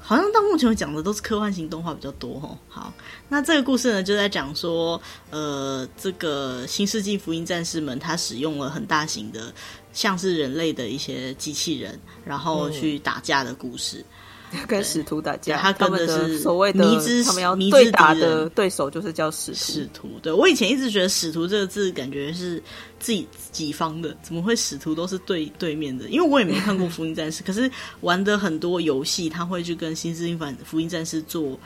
[0.08, 2.56] 好像到目前我讲的都是科幻型动画比较多哦。
[2.70, 2.94] 好，
[3.28, 9.52] 那这个故事呢，就在讲说，呃，这个新世纪福音战士们他使用了很大型的，
[9.94, 13.98] 像是人类的一些机器人，然后去打架的故事。
[13.98, 14.06] 嗯
[14.68, 19.58] 跟使徒打架，他跟的是所谓的迷之，他们要对打的对手就是叫使徒。
[19.58, 22.62] 使徒，对，我以前一直觉得“使徒”这个字感觉是
[23.00, 26.10] 自己己方的，怎么会使徒都是对对面的？
[26.10, 27.70] 因为我也没看过《福音战士》， 可是
[28.02, 31.60] 玩的很多游戏，他会去跟《新世纪福音战士》做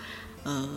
[0.43, 0.67] 呃。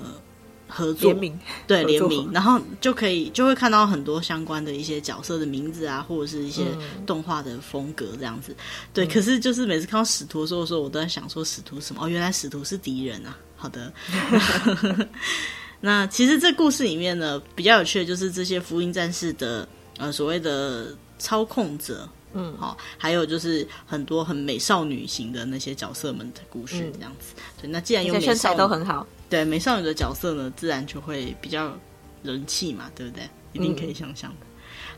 [0.74, 6.64] 合作联名对联名，然后就可以就会看到很多相关的一些角色的名字啊，或者是一些
[7.06, 8.52] 动画的风格这样子。
[8.52, 12.04] 嗯、对，可是就是每次看到使徒的时候，说我都在想说使徒什么？
[12.04, 13.36] 哦，原来使徒是敌人啊！
[13.56, 13.92] 好的，
[15.80, 22.08] 那其实这故事里面呢，比较有趣的就是这些福音战士的呃所谓的操控者。
[22.34, 27.34] 嗯，好，还有就是很多很美少女型的那些角色们的故事，这样子。
[27.36, 31.74] 嗯、对，那既然有美少女，身材都很好，对美少女的角色呢，自然就会比较
[32.22, 33.26] 人气嘛，对不对？
[33.54, 34.36] 一定可以想象的。
[34.42, 34.46] 嗯、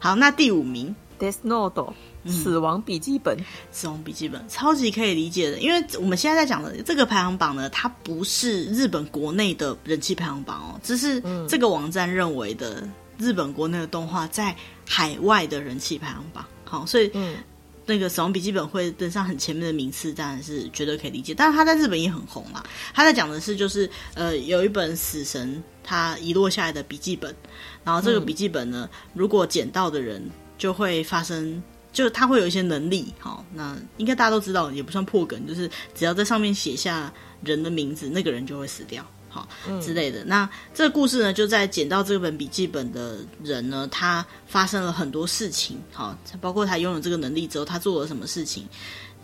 [0.01, 1.95] 好，那第五名，Death Note，
[2.27, 12.83] 死亡笔记本，嗯、死亡笔记本，超级可以理解的，因为我们现在在讲的这个排行榜呢，它不是日本国内的人气排行榜哦，只是这个网站认为的
[13.19, 16.45] 日本国内的动画在海外的人气排行榜。
[16.65, 17.37] 好，所以，嗯，
[17.87, 21.35] 那个《死亡笔记本》会登上很前面的名次，当然是绝对可以理解。
[21.35, 22.65] 但是他在日本也很红嘛。
[22.95, 27.35] 他在讲的是，就是呃，有一本死神他遗落下来的笔记本，
[27.85, 30.23] 然后这个笔记本呢，如果捡到的人
[30.57, 33.13] 就会发生，就他会有一些能力。
[33.19, 39.05] 好，那应该大家都知道，也不算破梗，就是只要在上面写下人的名字，那个人就会死掉。
[39.35, 39.49] 好
[39.83, 48.69] 之类的，那这个故事呢，就在捡到这本笔记本的人呢，他发生了很多事情，好，包括他拥有这个能力之后，他做了什么事情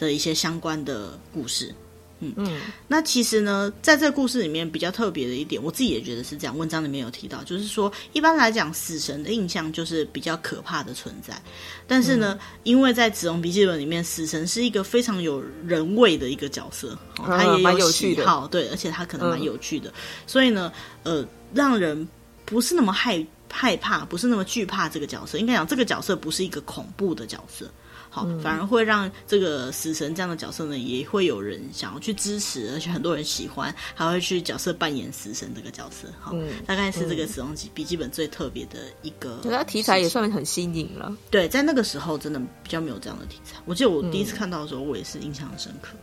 [0.00, 1.72] 的一些相关的故事。
[2.20, 6.56] 嗯嗯，那其实呢，在这个故事里面比较特别的一点，我自己也觉得是这样。
[6.56, 11.40] 文章里面有提到，就是说一般来讲，死神的印象就是比较可怕的存在。
[11.86, 19.88] 但是呢，嗯、因为在《子龙笔记本》里面，死神是一个非常有人味的一个角色，哦、他也有喜好，对，而且他可能蛮有趣的。
[19.90, 19.94] 嗯、
[20.26, 22.06] 所以呢，呃，让人
[22.44, 25.38] 不是那么害害怕，不是那么惧怕这个角色。
[25.38, 27.70] 应该讲，这个角色不是一个恐怖的角色。
[28.10, 36.08] 好，反而会让这个死神这样的角色呢，也会有人想要去支持，而且很多人喜欢，还会去角色扮演死神这个角色。
[36.20, 39.40] 好，嗯、大概是这个死亡笔记本最特别的一个。
[39.68, 41.16] 题材也算很新颖了。
[41.30, 43.56] 对，在那个时候真的比较没有这样的题材。
[43.64, 45.96] 我记得我第一次看到的时候，我也是印象很深刻。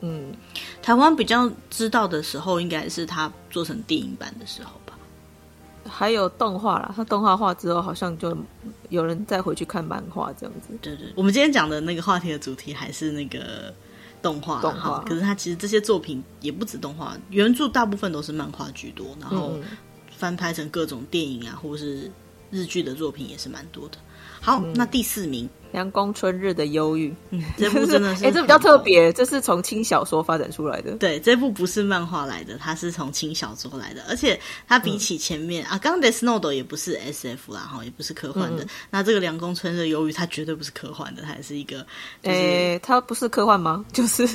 [0.00, 0.34] 嗯，
[0.82, 4.85] 台湾比较知道的时候，应该是他做成电影版的时候吧。
[5.88, 8.36] 还有动画啦，它动画化之后，好像就
[8.88, 10.68] 有人再回去看漫画这样子。
[10.80, 13.72] 对对，我们今天讲的那个话题的主题还是那个
[14.20, 15.00] 动画，动画。
[15.00, 19.52] 可是它其实这些作品也不止动画，原著大部分都是漫画居多，然后
[20.16, 22.10] 翻拍成各种电影啊，或者是
[22.50, 23.98] 日剧的作品也是蛮多的。
[24.46, 25.48] 好，嗯、那第四名。
[25.72, 30.92] 凉宫春日的忧郁，嗯，这部真的是，哎、欸，这比较特别，这是从轻小说发展出来的。
[30.92, 38.62] 对，这部不是漫画来的，它是从轻小说来的，而且它比起前面、嗯、啊，刚刚 Death Note 也不是 SF 啦，哈，也不是科幻的。
[38.64, 41.80] 嗯、那这个凉宫春日的忧郁，它绝对不是科幻的，它也是一个，
[42.22, 43.84] 哎、就是欸，它不是科幻吗？
[43.92, 44.26] 就是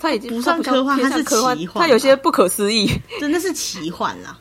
[0.00, 2.88] 它已经不算科幻，它是奇幻，它有些不可思议，
[3.20, 4.38] 真的是奇幻啦。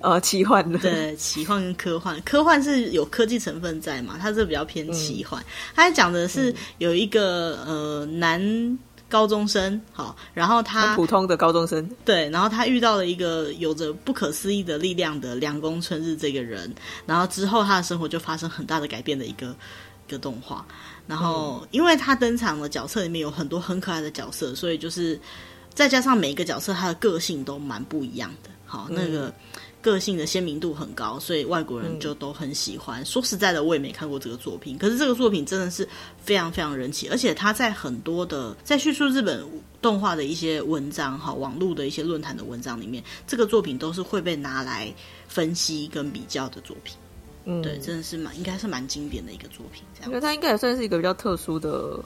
[0.00, 4.16] 呃，奇幻的对，奇幻跟科幻，科幻是有科技成分在嘛？
[4.20, 5.44] 它是比较偏奇幻。
[5.74, 16.72] 它、嗯、讲的是有一个、嗯、呃男高中生，好，然后他普通的高中生，对，然后他遇到了一个有着不可思议的力量的凉宫春日这个人，
[17.04, 19.48] 然后之后他的生活就发生很大的改变的一个
[20.06, 20.64] 一个动画。
[21.08, 25.18] 然后因为他登场的角色里面有很多很可爱的角色，所以就是
[25.74, 28.50] 再加上每一个角色他的个性都蛮不一样的。
[28.64, 29.26] 好，那个。
[29.26, 29.32] 嗯
[29.80, 33.02] 个性的鲜明度很高，所以外国人就都很喜欢。
[33.02, 35.88] 嗯、说实在的，我也没看过这个作品，可是这个作品真的是
[36.20, 39.44] 非常非常人气，而且它在很多的在叙述日本
[39.80, 44.92] 动画的一些文章哈，网络的一些论坛的文章里面，这个作品都是会被拿来
[45.28, 46.96] 分析跟比较的作品。
[47.44, 49.82] 嗯，对，真的是蛮应该是蛮经典的一个作品。
[49.94, 51.98] 这样，因为它应该也算是一个比较特殊的、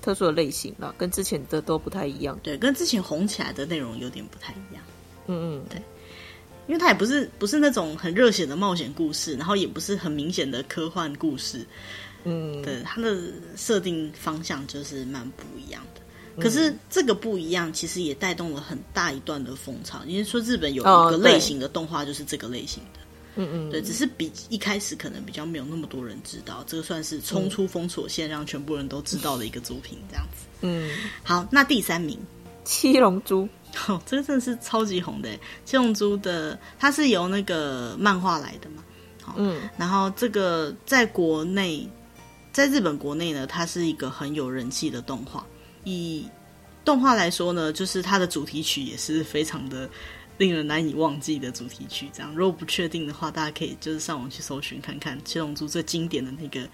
[0.00, 2.38] 特殊的类型了，跟之前的都不太一样。
[2.42, 4.82] 对，跟之前红起来的内容有点不太一样。
[5.26, 5.82] 嗯嗯，对。
[6.66, 11.64] 因为它也不是不是那种很热血的冒险故事，然后也不是很明显的科幻故事，
[12.24, 13.16] 嗯，对，它的
[13.56, 16.00] 设定方向就是蛮不一样的。
[16.42, 20.00] 可是这个不一样，其实也带动了很大一段的风潮。
[20.06, 23.00] 因为说日本有一个类型的动画就是这个类型的，
[23.36, 30.44] 嗯嗯，对，只是比一开始可能比较没有那么多人知道，这个算是冲出封锁线，让全部人都知道的一个作品，这样子。
[30.60, 30.90] 嗯，
[31.22, 32.18] 好，那第三名，
[32.64, 33.48] 七龙珠。
[33.86, 35.28] 哦，这个真的是超级红的，
[35.64, 38.82] 七龙珠的，它是由那个漫画来的嘛？
[39.22, 41.88] 好，嗯，然后这个在国内，
[42.52, 45.46] 在日本国内呢，它是一个很有人气的动画。
[45.84, 46.26] 以
[46.84, 49.88] 动画来说呢，就是它的主题曲也是非常的
[50.38, 52.08] 令人难以忘记的主题曲。
[52.12, 56.68] 这样，如果不确定的话，大家可以就是上网去搜寻看看七龙珠最经典的那个。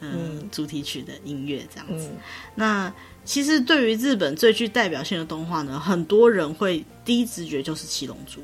[0.00, 2.08] 嗯，主题曲的音乐这样子。
[2.12, 2.18] 嗯、
[2.54, 2.92] 那
[3.24, 8.40] 其实对于日本最具代表性的动画呢，很多人会第一直觉就是七龙珠。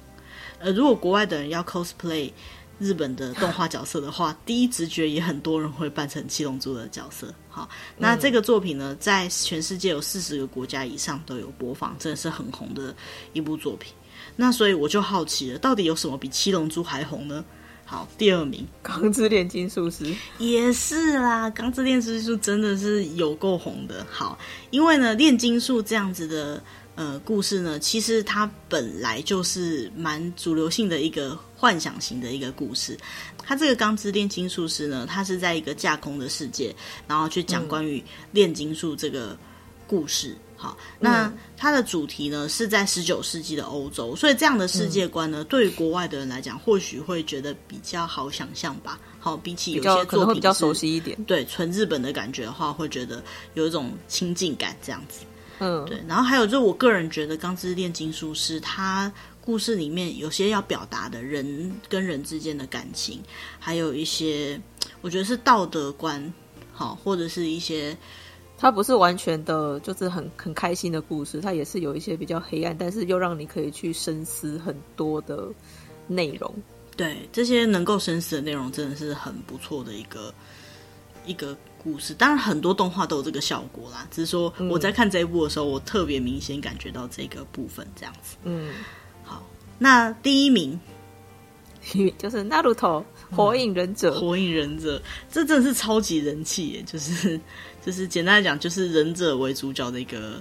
[0.59, 2.31] 呃，如果国外的人要 cosplay
[2.79, 7.33] 日本的动画角色的话， 第一直觉也很多人会扮成七龙珠的角色。
[7.49, 12.95] 好，那这个作品呢，在全世界有四十个国家以上都有播放，真的是很红的
[13.33, 13.93] 一部作品。
[14.37, 17.45] 那所以我就好奇了，到底有什么比七龙珠还红呢？
[17.87, 20.05] 好，第二名《钢之炼金术师》
[20.39, 24.05] 也是啦，《钢之炼金术》真的是有够红的。
[24.11, 24.39] 好，
[24.71, 26.63] 因为呢，炼金术这样子的
[26.95, 32.99] 呃故事呢，其实它本来就是蛮主流性的一个幻想型的一个故事。
[33.39, 36.75] 它这个《钢之炼金术师》呢，它是在一个架空的世界，
[37.07, 39.37] 然后去讲关于炼金术这个
[39.87, 40.31] 故事。
[40.31, 48.99] 嗯好，那它的主题呢是在十九世纪的欧洲，所以这样的世界观呢，嗯、对于国外的人来讲，或许会觉得比较好想象吧。
[49.21, 53.23] 好，比起有些作品可能会比较熟悉一点，对纯日本的感觉的话，会觉得
[53.53, 55.27] 有一种亲近感这样子。
[55.59, 56.03] 嗯，对。
[56.09, 63.21] 然后还有就是，我个人觉得《钢之炼金术师》它故事里面有些要表达的人跟人之间的感情，
[63.59, 64.59] 还有一些
[65.03, 66.33] 我觉得是道德观，
[66.73, 67.95] 好，或者是一些。
[68.57, 75.49] 它不是完全的，就是很很开心的故事，它也是有一些比较黑暗，但是又让你可以去深思很多的
[76.07, 76.55] 内容。
[76.97, 80.33] 对，这些能够深思的内容，真的是很不错的一个
[81.27, 82.15] 一个故事。
[82.15, 88.37] 当然，很多动画都有这个效果啦，只是说我在看这一部的时候，嗯、我特别明显感觉到这个部分这样子。
[88.45, 88.73] 嗯，
[89.25, 89.45] 好，
[89.79, 90.81] 那第一名
[92.17, 97.39] 就是《Naruto》火影忍者，嗯，火影忍者，这真的是超级人气耶，就是。
[97.85, 100.41] 就是简单来讲，就是忍者为主角的一个。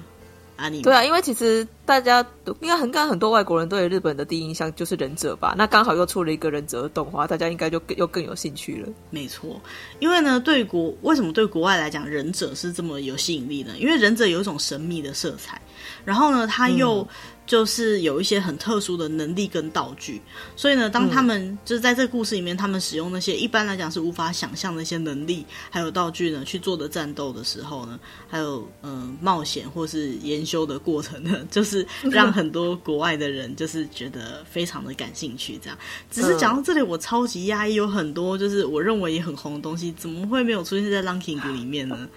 [0.81, 5.53] 对啊，因为其实大家都应该很，感很多外国人对日本的第一印象就是忍者吧？
[5.57, 8.87] 那刚好又出了一个忍者的动画，大家应该就更又更有兴趣了。
[9.09, 9.59] 没错，
[9.99, 13.73] 因为呢，对国为什么对国外来讲忍者是这么有吸引力呢？
[13.77, 15.59] 因为忍者有一种神秘的色彩，
[16.05, 17.01] 然后呢，他又。
[17.01, 17.07] 嗯
[17.45, 20.21] 就是有一些很特殊的能力跟道具，
[20.55, 35.59] 所以呢，当他们、嗯、就是在这个故事里面，他们使用那些一般来讲是无法想象的一些能力还有道具呢，去做的战斗的时候呢，还有嗯、呃、冒险或是研修的过程呢， 就是让很多国外的人就是觉得非常的感兴趣。
[35.61, 35.77] 这样，
[36.09, 42.07] 只是讲到这里，我超级压抑，有很多就是我认为也很红的东西，怎么会没有出现在 ranking 里面呢？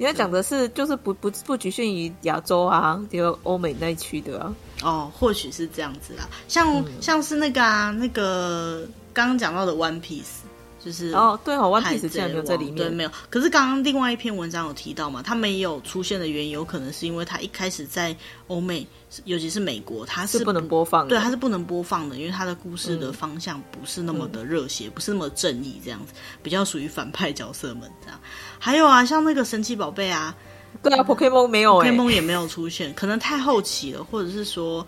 [0.00, 4.54] 你要讲的是，就是不不不局限于亚洲啊，就欧美那一区的啊。
[4.82, 6.26] 哦，或许是这样子啊。
[6.48, 10.40] 像、嗯、像是那个啊，那个刚刚讲到的 One Piece。
[10.82, 13.10] 就是哦，对哦，One Piece 竟然没有在里面，对，没有。
[13.28, 18.16] 可是刚刚另外一篇文章有提到嘛，它没有出现的原因，有可能是因为它一开始在
[18.46, 18.86] 欧美，
[19.24, 28.18] 尤其是美国，它是，是不能播放的，对，它是不能播放的，因为它的故事的方向不是那么的热血，嗯、不是那么正义这样子，比较属于反派角色们这样。
[28.58, 30.34] 还有啊，像那个神奇宝贝啊，
[30.82, 34.86] 对啊，Pokemon 没有、欸、，Pokemon 也没有出现，可能太后期了，或者是说，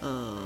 [0.00, 0.38] 呃，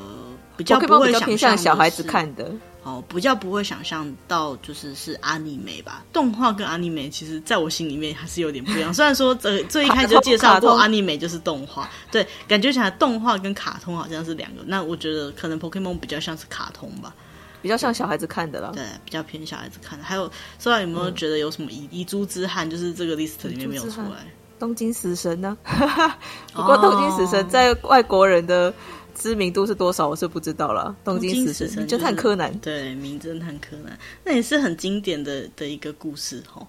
[0.57, 2.51] 比较不会想偏向小孩子看的。
[2.89, 6.03] 哦，比较不会想象到，就是是阿尼美吧？
[6.11, 8.93] 动画跟阿尼美，其实在我心里面还是有点不一样。
[8.95, 14.63] 虽然说这最一开始就介绍过阿尼美就是动画，对，感觉起来动画跟卡通好像是两个。
[14.65, 17.15] 那我觉得可能 Pokemon 比较像是卡通吧，
[17.61, 18.73] 比较像小孩子看的了。
[18.75, 20.05] 对，比较偏小孩子看的。
[20.05, 24.25] 还有，不知道有没有觉得有什么遗遗珠之憾，就是这个 list 里面没有出来？
[24.59, 25.57] 东京死神呢？
[26.55, 28.73] 不过东京死神在外国人的。
[29.19, 30.09] 知名度是多少？
[30.09, 30.95] 我是不知道了。
[31.05, 36.65] 东京死神，名侦探柯南，对，名侦探柯南，那也是很经典的的一个故事齁。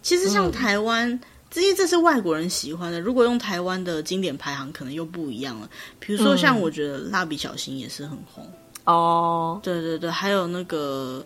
[0.00, 1.20] 其实像台湾，
[1.50, 3.00] 这、嗯、些这是外国人喜欢的。
[3.00, 5.68] 如果用台湾的经典排行，可能又不一样了。
[6.00, 8.50] 比如说，像我觉得蜡笔小新也是很红
[8.84, 9.60] 哦。
[9.62, 11.24] 对对对，还有那个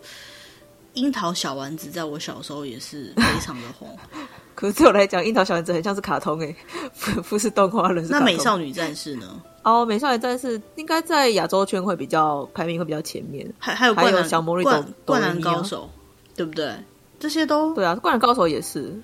[0.93, 3.97] 樱桃小丸子，在我小时候也是非常的红。
[4.57, 6.55] 可是对我来讲，樱桃小丸子很像是卡通诶，
[6.99, 8.03] 不不是动画人。
[8.09, 9.39] 那美少女战士呢？
[9.61, 15.87] 哦，美少女战士应该在亚洲圈会比较排名会比较前面，还还有还有小魔女灌灌篮高手，
[16.35, 16.73] 对不对？
[17.19, 18.99] 这些都对啊，灌篮高手也是。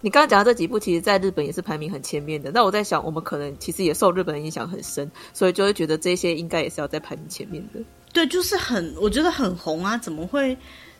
[0.00, 2.50] 你刚刚讲的这几部，其实在日本也是排名很前面的。
[2.50, 7.80] 那我在想，我们可能其实也受日本的影响很深，所以就会觉得这些应该也是要在排名前面的。
[8.14, 10.56] 对，就是很我觉得很红啊，怎么会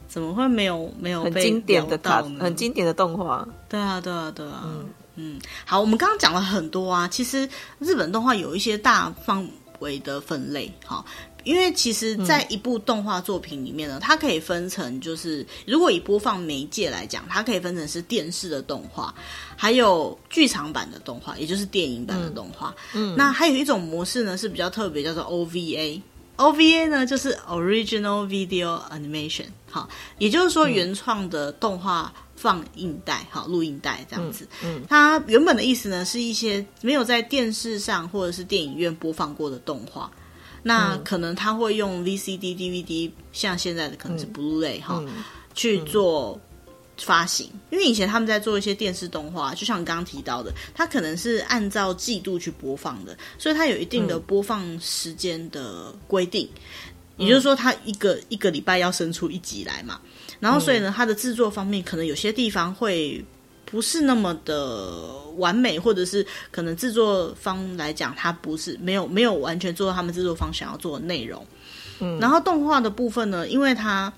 [0.09, 3.47] 怎么会没有没有很经典的卡，很经典的动画？
[3.69, 4.63] 对啊，对啊，对啊。
[4.65, 4.87] 嗯。
[5.19, 7.09] 嗯，好，我们刚刚讲了很多啊。
[7.09, 7.49] 其实
[7.79, 9.49] 日本动画有一些大范
[9.79, 11.03] 围的分类，哈，
[11.43, 19.15] 因为其实，在一部动画作品里面呢，嗯、它可以分成，就是如果以播放媒介来讲，它可以分成是电视的动画，
[19.57, 22.75] 还有剧场版的动画，也就是电影版的动画。
[22.93, 25.99] 嗯，那还有一种模式呢是比较特别，叫做 OVA。
[26.37, 32.13] OVA 呢就是 Original Video Animation，好，也就是说原创的动画。
[32.39, 34.47] 放映带，好，录音带这样子。
[34.63, 40.11] 嗯，嗯，它原本的意思呢，是一些没有在电视上或者是电影院播放过的动画。
[40.63, 45.25] 那可能他会用 VCD、DVD，像现在的可能是 Blu-ray 哈、嗯，
[45.55, 46.39] 去做
[46.99, 47.51] 发行。
[47.71, 56.49] 因为以前他们在做一些电视动画，就像刚刚提到的，它可能是按照季度去播放的，所以它有一定的播放时间的规定。
[57.19, 60.01] 嗯、也就是说，它一个一个礼拜要生出一集来嘛。
[60.41, 63.25] 然后，所以呢，它的制作方面可能有些地方会
[63.65, 71.47] 不是那么的完美，或者是可能制作方来讲，它不是没有没有完全做到他们制作方想要做的内容。
[72.01, 74.13] 嗯，然后动画的部分呢，因为它。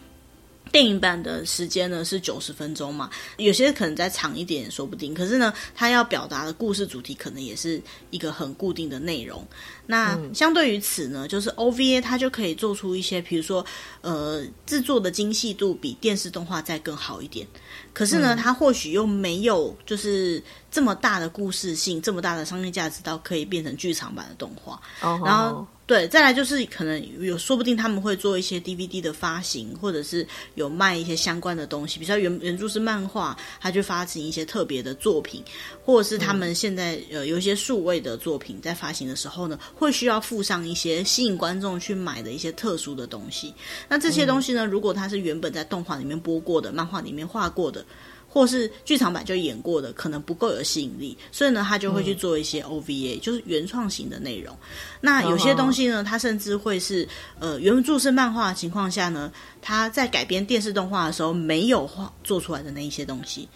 [0.70, 5.14] 电影版的时间呢是九十分钟嘛，有些可能再长一点也说不定。
[5.14, 9.46] 可是呢，它要表达的故事主题可能也是一个很固定的内容。
[9.86, 13.64] 那相对于此呢，就是 OVA 它就可以做出一些，比如说
[14.00, 17.46] 呃制作的精细度比电视动画再更好一点。
[17.92, 24.80] 可是呢，它或许又没有就是这么大的故事性，这么大的商业价值到可以变成剧场版的动画。
[25.00, 25.66] Oh, 然后。
[25.88, 30.24] 对，再来就是可能有，说不定他们会做一些 DVD 的发行，或者是
[30.54, 35.42] 有卖一些相关的东西，比如说原原著是漫画，他就发行一些特别的作品，
[35.82, 43.54] 或者是他们现在呃有一些数位的作品在发行的时候呢，会需要附上一些吸引观众去买的一些特殊的东西。
[43.88, 47.82] 那这些东西呢，如果它是原本在动画里面播过的，漫画里面画过的。
[48.28, 54.54] 或是剧场版就演过的，可能不够有吸引力，所以呢，他就会去做一些 OVA，、嗯、就是原创型的内容。
[55.00, 57.08] 那有些东西呢，它甚至会是
[57.38, 63.48] 呃原著是漫画的情况下呢，他在改编电视动画的时候没有画做出来的那一些东西，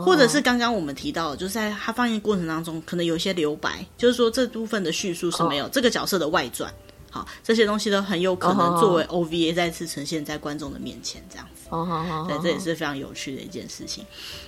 [0.00, 6.72] 或者是刚刚我们提到的，就是在它放映过程当中，可能有一些留白，就是说这部分的叙述是没有这个角色的外传。
[7.14, 11.68] 好，这些东西都很有可能作为 OVA 再次呈现在观众的面前，这样子。
[11.70, 14.04] 哦，好，好，对，这也是非常有趣的一件事情。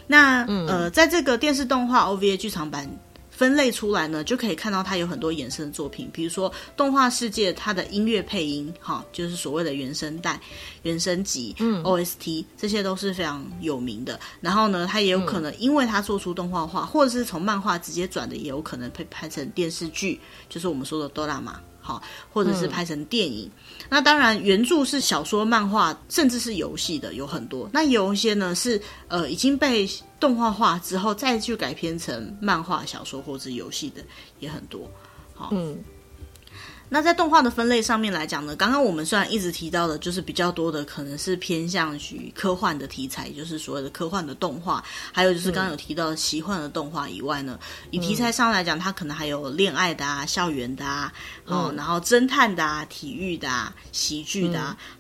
[0.08, 2.90] 那、嗯、呃，在这个电视动画 OVA 剧场版
[3.30, 10.40] 分类出来呢，就可以看到它有很多衍生的作品，比如说动画世界它的音乐配音，哈，就是所谓的原声带、
[10.82, 14.18] 原声集、嗯，OST，这些都是非常有名的。
[14.40, 21.54] 然后呢，它也有可能因为它做出动画化，或者是从漫画直接转的，也有可能被拍成电视剧，就是我们说的哆啦 A
[21.86, 23.46] 好，或者是拍成电影。
[23.46, 27.70] 嗯、那当然，原著是小说、漫画，甚至是游戏的有很多。
[27.72, 34.02] 那有一些呢是呃已经被动画化之后再去改编成漫画、小说或者游戏的
[34.40, 34.90] 也很多。
[35.32, 35.78] 好，嗯。
[36.88, 44.82] 那在动画的分类上面来讲呢，刚刚我们虽然一直提到的，就是比较多的可能是偏向于科幻的题材，就是所谓的科幻的动画，
[45.12, 51.12] 还有就是刚刚有提到的奇幻的动画以外呢，嗯、以题材上来讲，它可能还有恋爱的啊、校园的啊，
[51.46, 54.76] 嗯、然后侦探的啊、体育的啊、喜剧的啊。
[54.78, 54.96] 嗯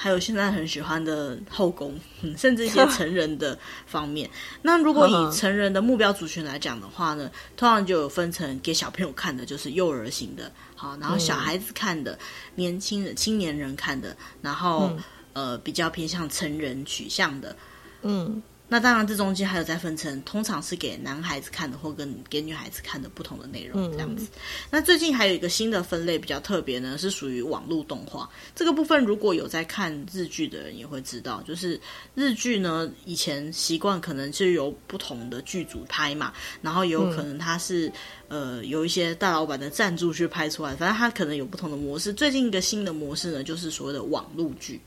[0.00, 1.98] 还有现在很喜欢的后宫，
[2.38, 4.30] 甚至一些成人的方面。
[4.62, 12.18] 那如果以成人的目标族群来讲的话呢，通常就有分成给小朋友看的，就是幼儿型的，好，然后小孩子看的，嗯、
[12.54, 14.92] 年轻人、青年人看的，然后、
[15.32, 17.56] 嗯、呃比较偏向成人取向的，
[18.02, 18.40] 嗯。
[18.70, 24.26] 那当然，这中间还有在分成，通常是给男孩子看的，或跟给女孩子看的不同的内容，这样子。
[24.26, 24.40] 嗯、
[24.70, 29.02] 那最近还有一个新的分类比较特别呢，是属于网络动画这个部分。
[29.02, 31.80] 如果有在看日剧的人也会知道，就是
[32.14, 37.88] 日剧呢，以前习惯可能是由不同的剧组拍嘛，然后有可能它是、
[38.28, 42.12] 嗯、呃有一些大老板的赞助去拍出来，反正它可能有不同的模式。
[42.12, 44.78] 最近一个新的模式呢，就是所谓的网络剧。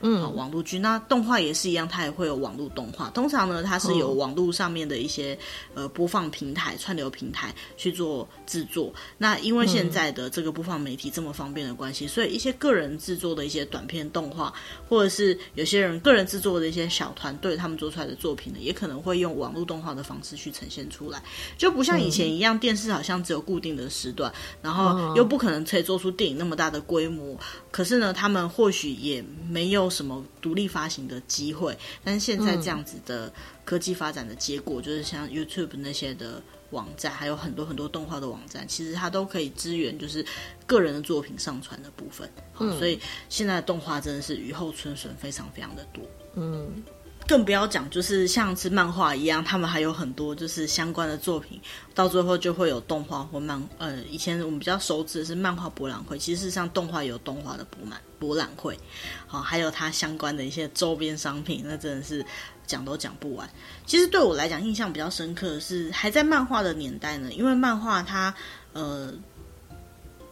[0.00, 3.10] 嗯，啊，网络剧那动画也是一样，它也会有网络动画。
[3.10, 5.36] 通常呢，它是有网络上面的一些、
[5.74, 8.92] 嗯、呃播放平台、串流平台去做制作。
[9.16, 14.52] 那因为现在的这个播放媒体这么方便的关系，嗯、所以一些个人制作的一些短片动画，
[14.88, 21.22] 或者是有些人个人制作的一些小团队他们做出来的作品呢，也可能会用网络动画的方式去呈现出来。
[21.56, 24.32] 就不像以前一样，嗯、电视好像只有固定的时段，
[24.62, 27.36] 然后又不可能可以做出电影那么大的规模。
[27.70, 31.76] 可是呢，他们或许也没有什么独立发行的机会。
[32.04, 33.32] 但是现在这样子的
[33.64, 40.24] 科技发展的结果，嗯、就是像 YouTube 那些的网站，还有很多很多动画的网站，其实它都可以支援，就是
[40.66, 42.30] 个人的作品上传的部分。
[42.58, 46.02] 嗯，所以现在的动画真的是雨后春笋，非常非常的多。
[46.34, 46.82] 嗯。
[47.28, 51.60] 更不要讲，就是像是漫画一样，他们还有很多就是相关的作品，
[51.94, 53.62] 到最后就会有动画或漫。
[53.76, 58.78] 呃，以前我们比较熟知的是漫画博览会，其实像动画有动画的博览博览会，
[59.26, 62.24] 好，还有它相关的一些周边商品，那真的是
[62.66, 63.46] 讲都讲不完。
[63.84, 68.34] 其实对我来讲，印象比较深刻的是还在漫画的年代呢，因为漫画它
[68.72, 69.12] 呃，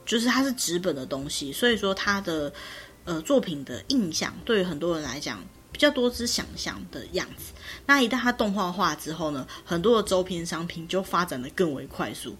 [0.06, 2.50] 就是它是纸本的东西，所以说它的
[3.04, 5.44] 呃作品的印象，对于很多人来讲。
[5.76, 7.52] 比较多是想象的样子，
[7.84, 12.34] 那一旦它动画化之后呢，很多的周边商品就发展的更为快速，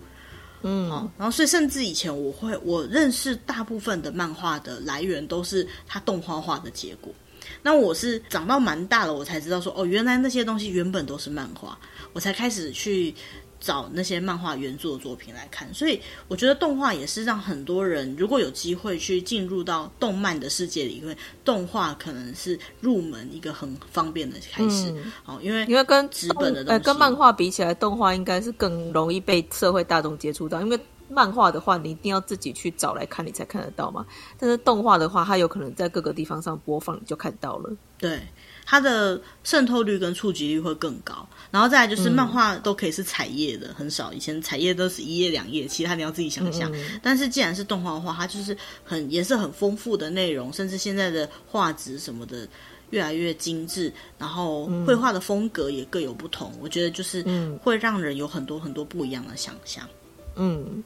[0.63, 7.15] 嗯，哦，然后所以甚至以前我会我认识大部分的漫画的来源都是它动画化的结果，
[7.63, 11.79] 那我是长到蛮大了，我才知道说哦，原来那些东西原本都是漫画，
[12.15, 13.15] 我才开始去。
[13.59, 24.95] 找那些漫画原作的作品来看，所以我觉得动画也是让很多人如果有机会去进入到动漫的世界里，因为动画可能是入门一个很方便的开始。
[25.25, 30.61] 好、嗯，因为因为跟纸本的东西，呃，跟漫画比起来，动画应该是更容易被社会大众接触到。
[30.61, 30.79] 因为
[31.09, 34.05] 漫画的话，你一定要自己去找来看，你才看得到嘛。
[34.39, 37.71] 但是动画的话，它有可能在各个地方上播放，你就看到了。
[37.99, 38.21] 对。
[38.67, 46.71] 它的渗透率跟触及率会更高，然后再来就是漫画都可以是彩页的，嗯、很少以前彩页都是一页两页，其他你要自己想象。
[46.75, 48.55] 嗯、但是既然是动画的话，它就是
[48.85, 52.47] 很颜色很丰富的内容，甚至现在的画质什么的
[52.91, 56.51] 越来越精致，然后绘画的风格也各有不同。
[56.55, 57.25] 嗯、我觉得就是
[57.63, 59.89] 会让人有很多很多不一样的想象。
[60.35, 60.83] 嗯。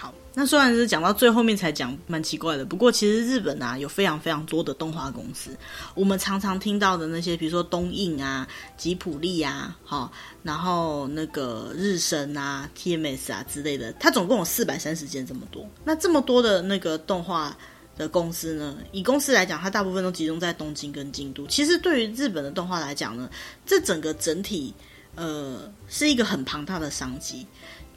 [0.00, 2.64] 好那虽然是讲到最后面才讲，蛮奇怪的。
[2.64, 5.50] 不过其实日本啊，有非常非常多的动画公司。
[5.94, 8.48] 我们常常听到的那些，比如说东映啊、
[8.78, 10.10] 吉普力啊，好，
[10.42, 15.68] 然后那个日升啊、TMS 啊之类的，它总共有四百三十间这么多。
[15.84, 17.54] 那这么多的那个动画
[17.98, 21.46] 的公司呢，以公司来讲，它大部分都集中在东京跟京都。
[21.48, 23.28] 其实对于日本的动画来讲呢，
[23.66, 24.72] 这整个整体
[25.16, 27.44] 呃是一个很庞大的商机。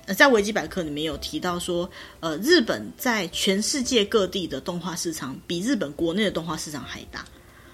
[0.05, 1.89] 呃，在维基百科里面有提到说，
[2.19, 7.25] 呃，日本在全世界各地的动画市场比日本国内的动画市场还大。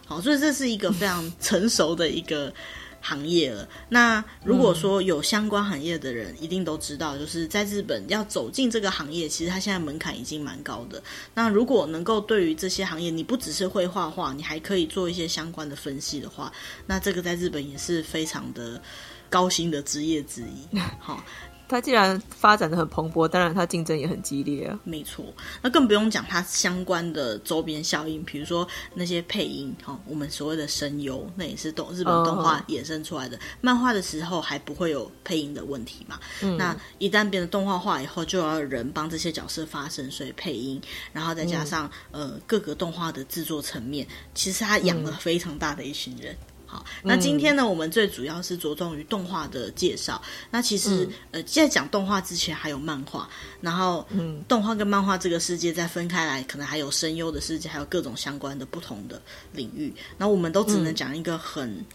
[0.05, 2.53] 好，所以这是一个非常 成熟的一个。
[3.01, 3.65] 行业了。
[3.87, 11.01] 那如果说有相关行业的人，一定都知道，就是在日本要走进这个行业，其实它现在门槛已经蛮高的。
[11.33, 16.51] 那如果能够对于这些行业，你不只是会画画，你还可以做一些相关的分析的话，
[16.85, 18.81] 那这个在日本也是非常的
[19.29, 20.77] 高薪的职业之一。
[20.99, 21.23] 好。
[21.69, 24.77] 它既然发展的很蓬勃，当然它竞争也很激烈啊。
[24.83, 25.23] 没错，
[25.61, 33.37] 那更不用讲它相关的周边效应，比如说那些配音，哈，我们所谓的声优，那也是动日本动画衍生出来的。
[33.37, 33.45] Oh.
[33.61, 36.19] 漫画的时候还不会有配音的问题嘛？
[36.41, 40.81] 嗯、那一旦变成动画化以后，就要有人帮这些角色发声，所以配音，
[41.13, 46.35] 然后再加上、嗯、呃各个动画的制作层面，其实它养了非常大的一群人。
[46.71, 50.21] 好，那今天呢，嗯、我们最主要是着重于动画的介绍。
[50.51, 53.27] 那其实，嗯、呃，在讲动画之前还有漫画，
[53.59, 59.19] 然后，嗯，动画跟漫画这个世界再分开来，可能还有声优的世界，还有各种相关的不同的
[59.51, 59.91] 领域。
[60.15, 61.85] 那我们都只能讲一个很、嗯、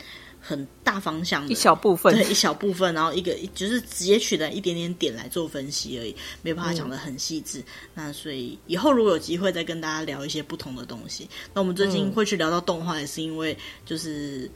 [0.47, 7.61] 很大方向的一小部分，对，一小部分，然后一个就是直接取了一点点点来做分析而已，没办法讲的很细致。
[7.61, 7.65] 嗯、
[7.95, 14.51] 那所以以后如果有机会再跟大家聊一些不同的东西，那我们最近会去聊到动画，也是因为就是。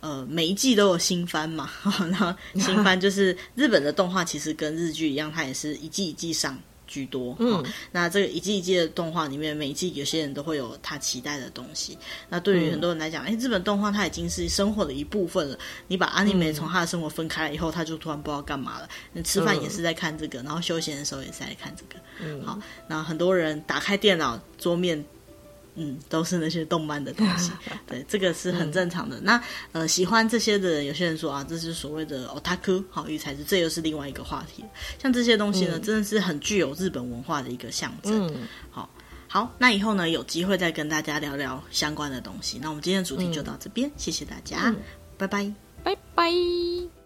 [0.00, 1.68] 呃，每一季都有新番嘛，
[2.08, 6.56] 然后新番就是日本的动画，其实跟日剧一样，它也是一季一季上
[6.88, 7.36] 居多。
[7.38, 11.96] 嗯，那这个一季一季的动画里面，每一季有些人都会有他期待的东西。
[12.28, 15.58] 那对于很多人来讲，哎、嗯，日本动画它已经是生活的一部分了。
[15.86, 18.88] 你把 anime 从他的生活分开了以后，他就突然不知道干嘛了。
[19.12, 22.02] 你吃饭也是在看这个，然后休闲的时候也是在看这个。
[22.20, 22.58] 嗯，好，
[22.88, 25.04] 那很多人打开电脑桌面。
[25.78, 27.52] 嗯，都是那些动漫的东西，
[27.86, 29.16] 对，这个是很正常的。
[29.18, 34.64] 嗯、那呃，喜欢这些的人，有些人说啊，这是所谓的 otaku，好，育才是，这又是另外一个话题。
[35.00, 38.26] 像这些东西呢，嗯、真的是很具有日本文化的一个象征。
[38.26, 38.90] 嗯，好，
[39.28, 42.58] 好，那以后呢，有机会再跟大家聊聊相关的东西。
[42.60, 44.76] 那我们今天的主题就到这边，嗯、谢谢大家，嗯、
[45.16, 45.52] 拜拜，
[45.84, 46.97] 拜拜。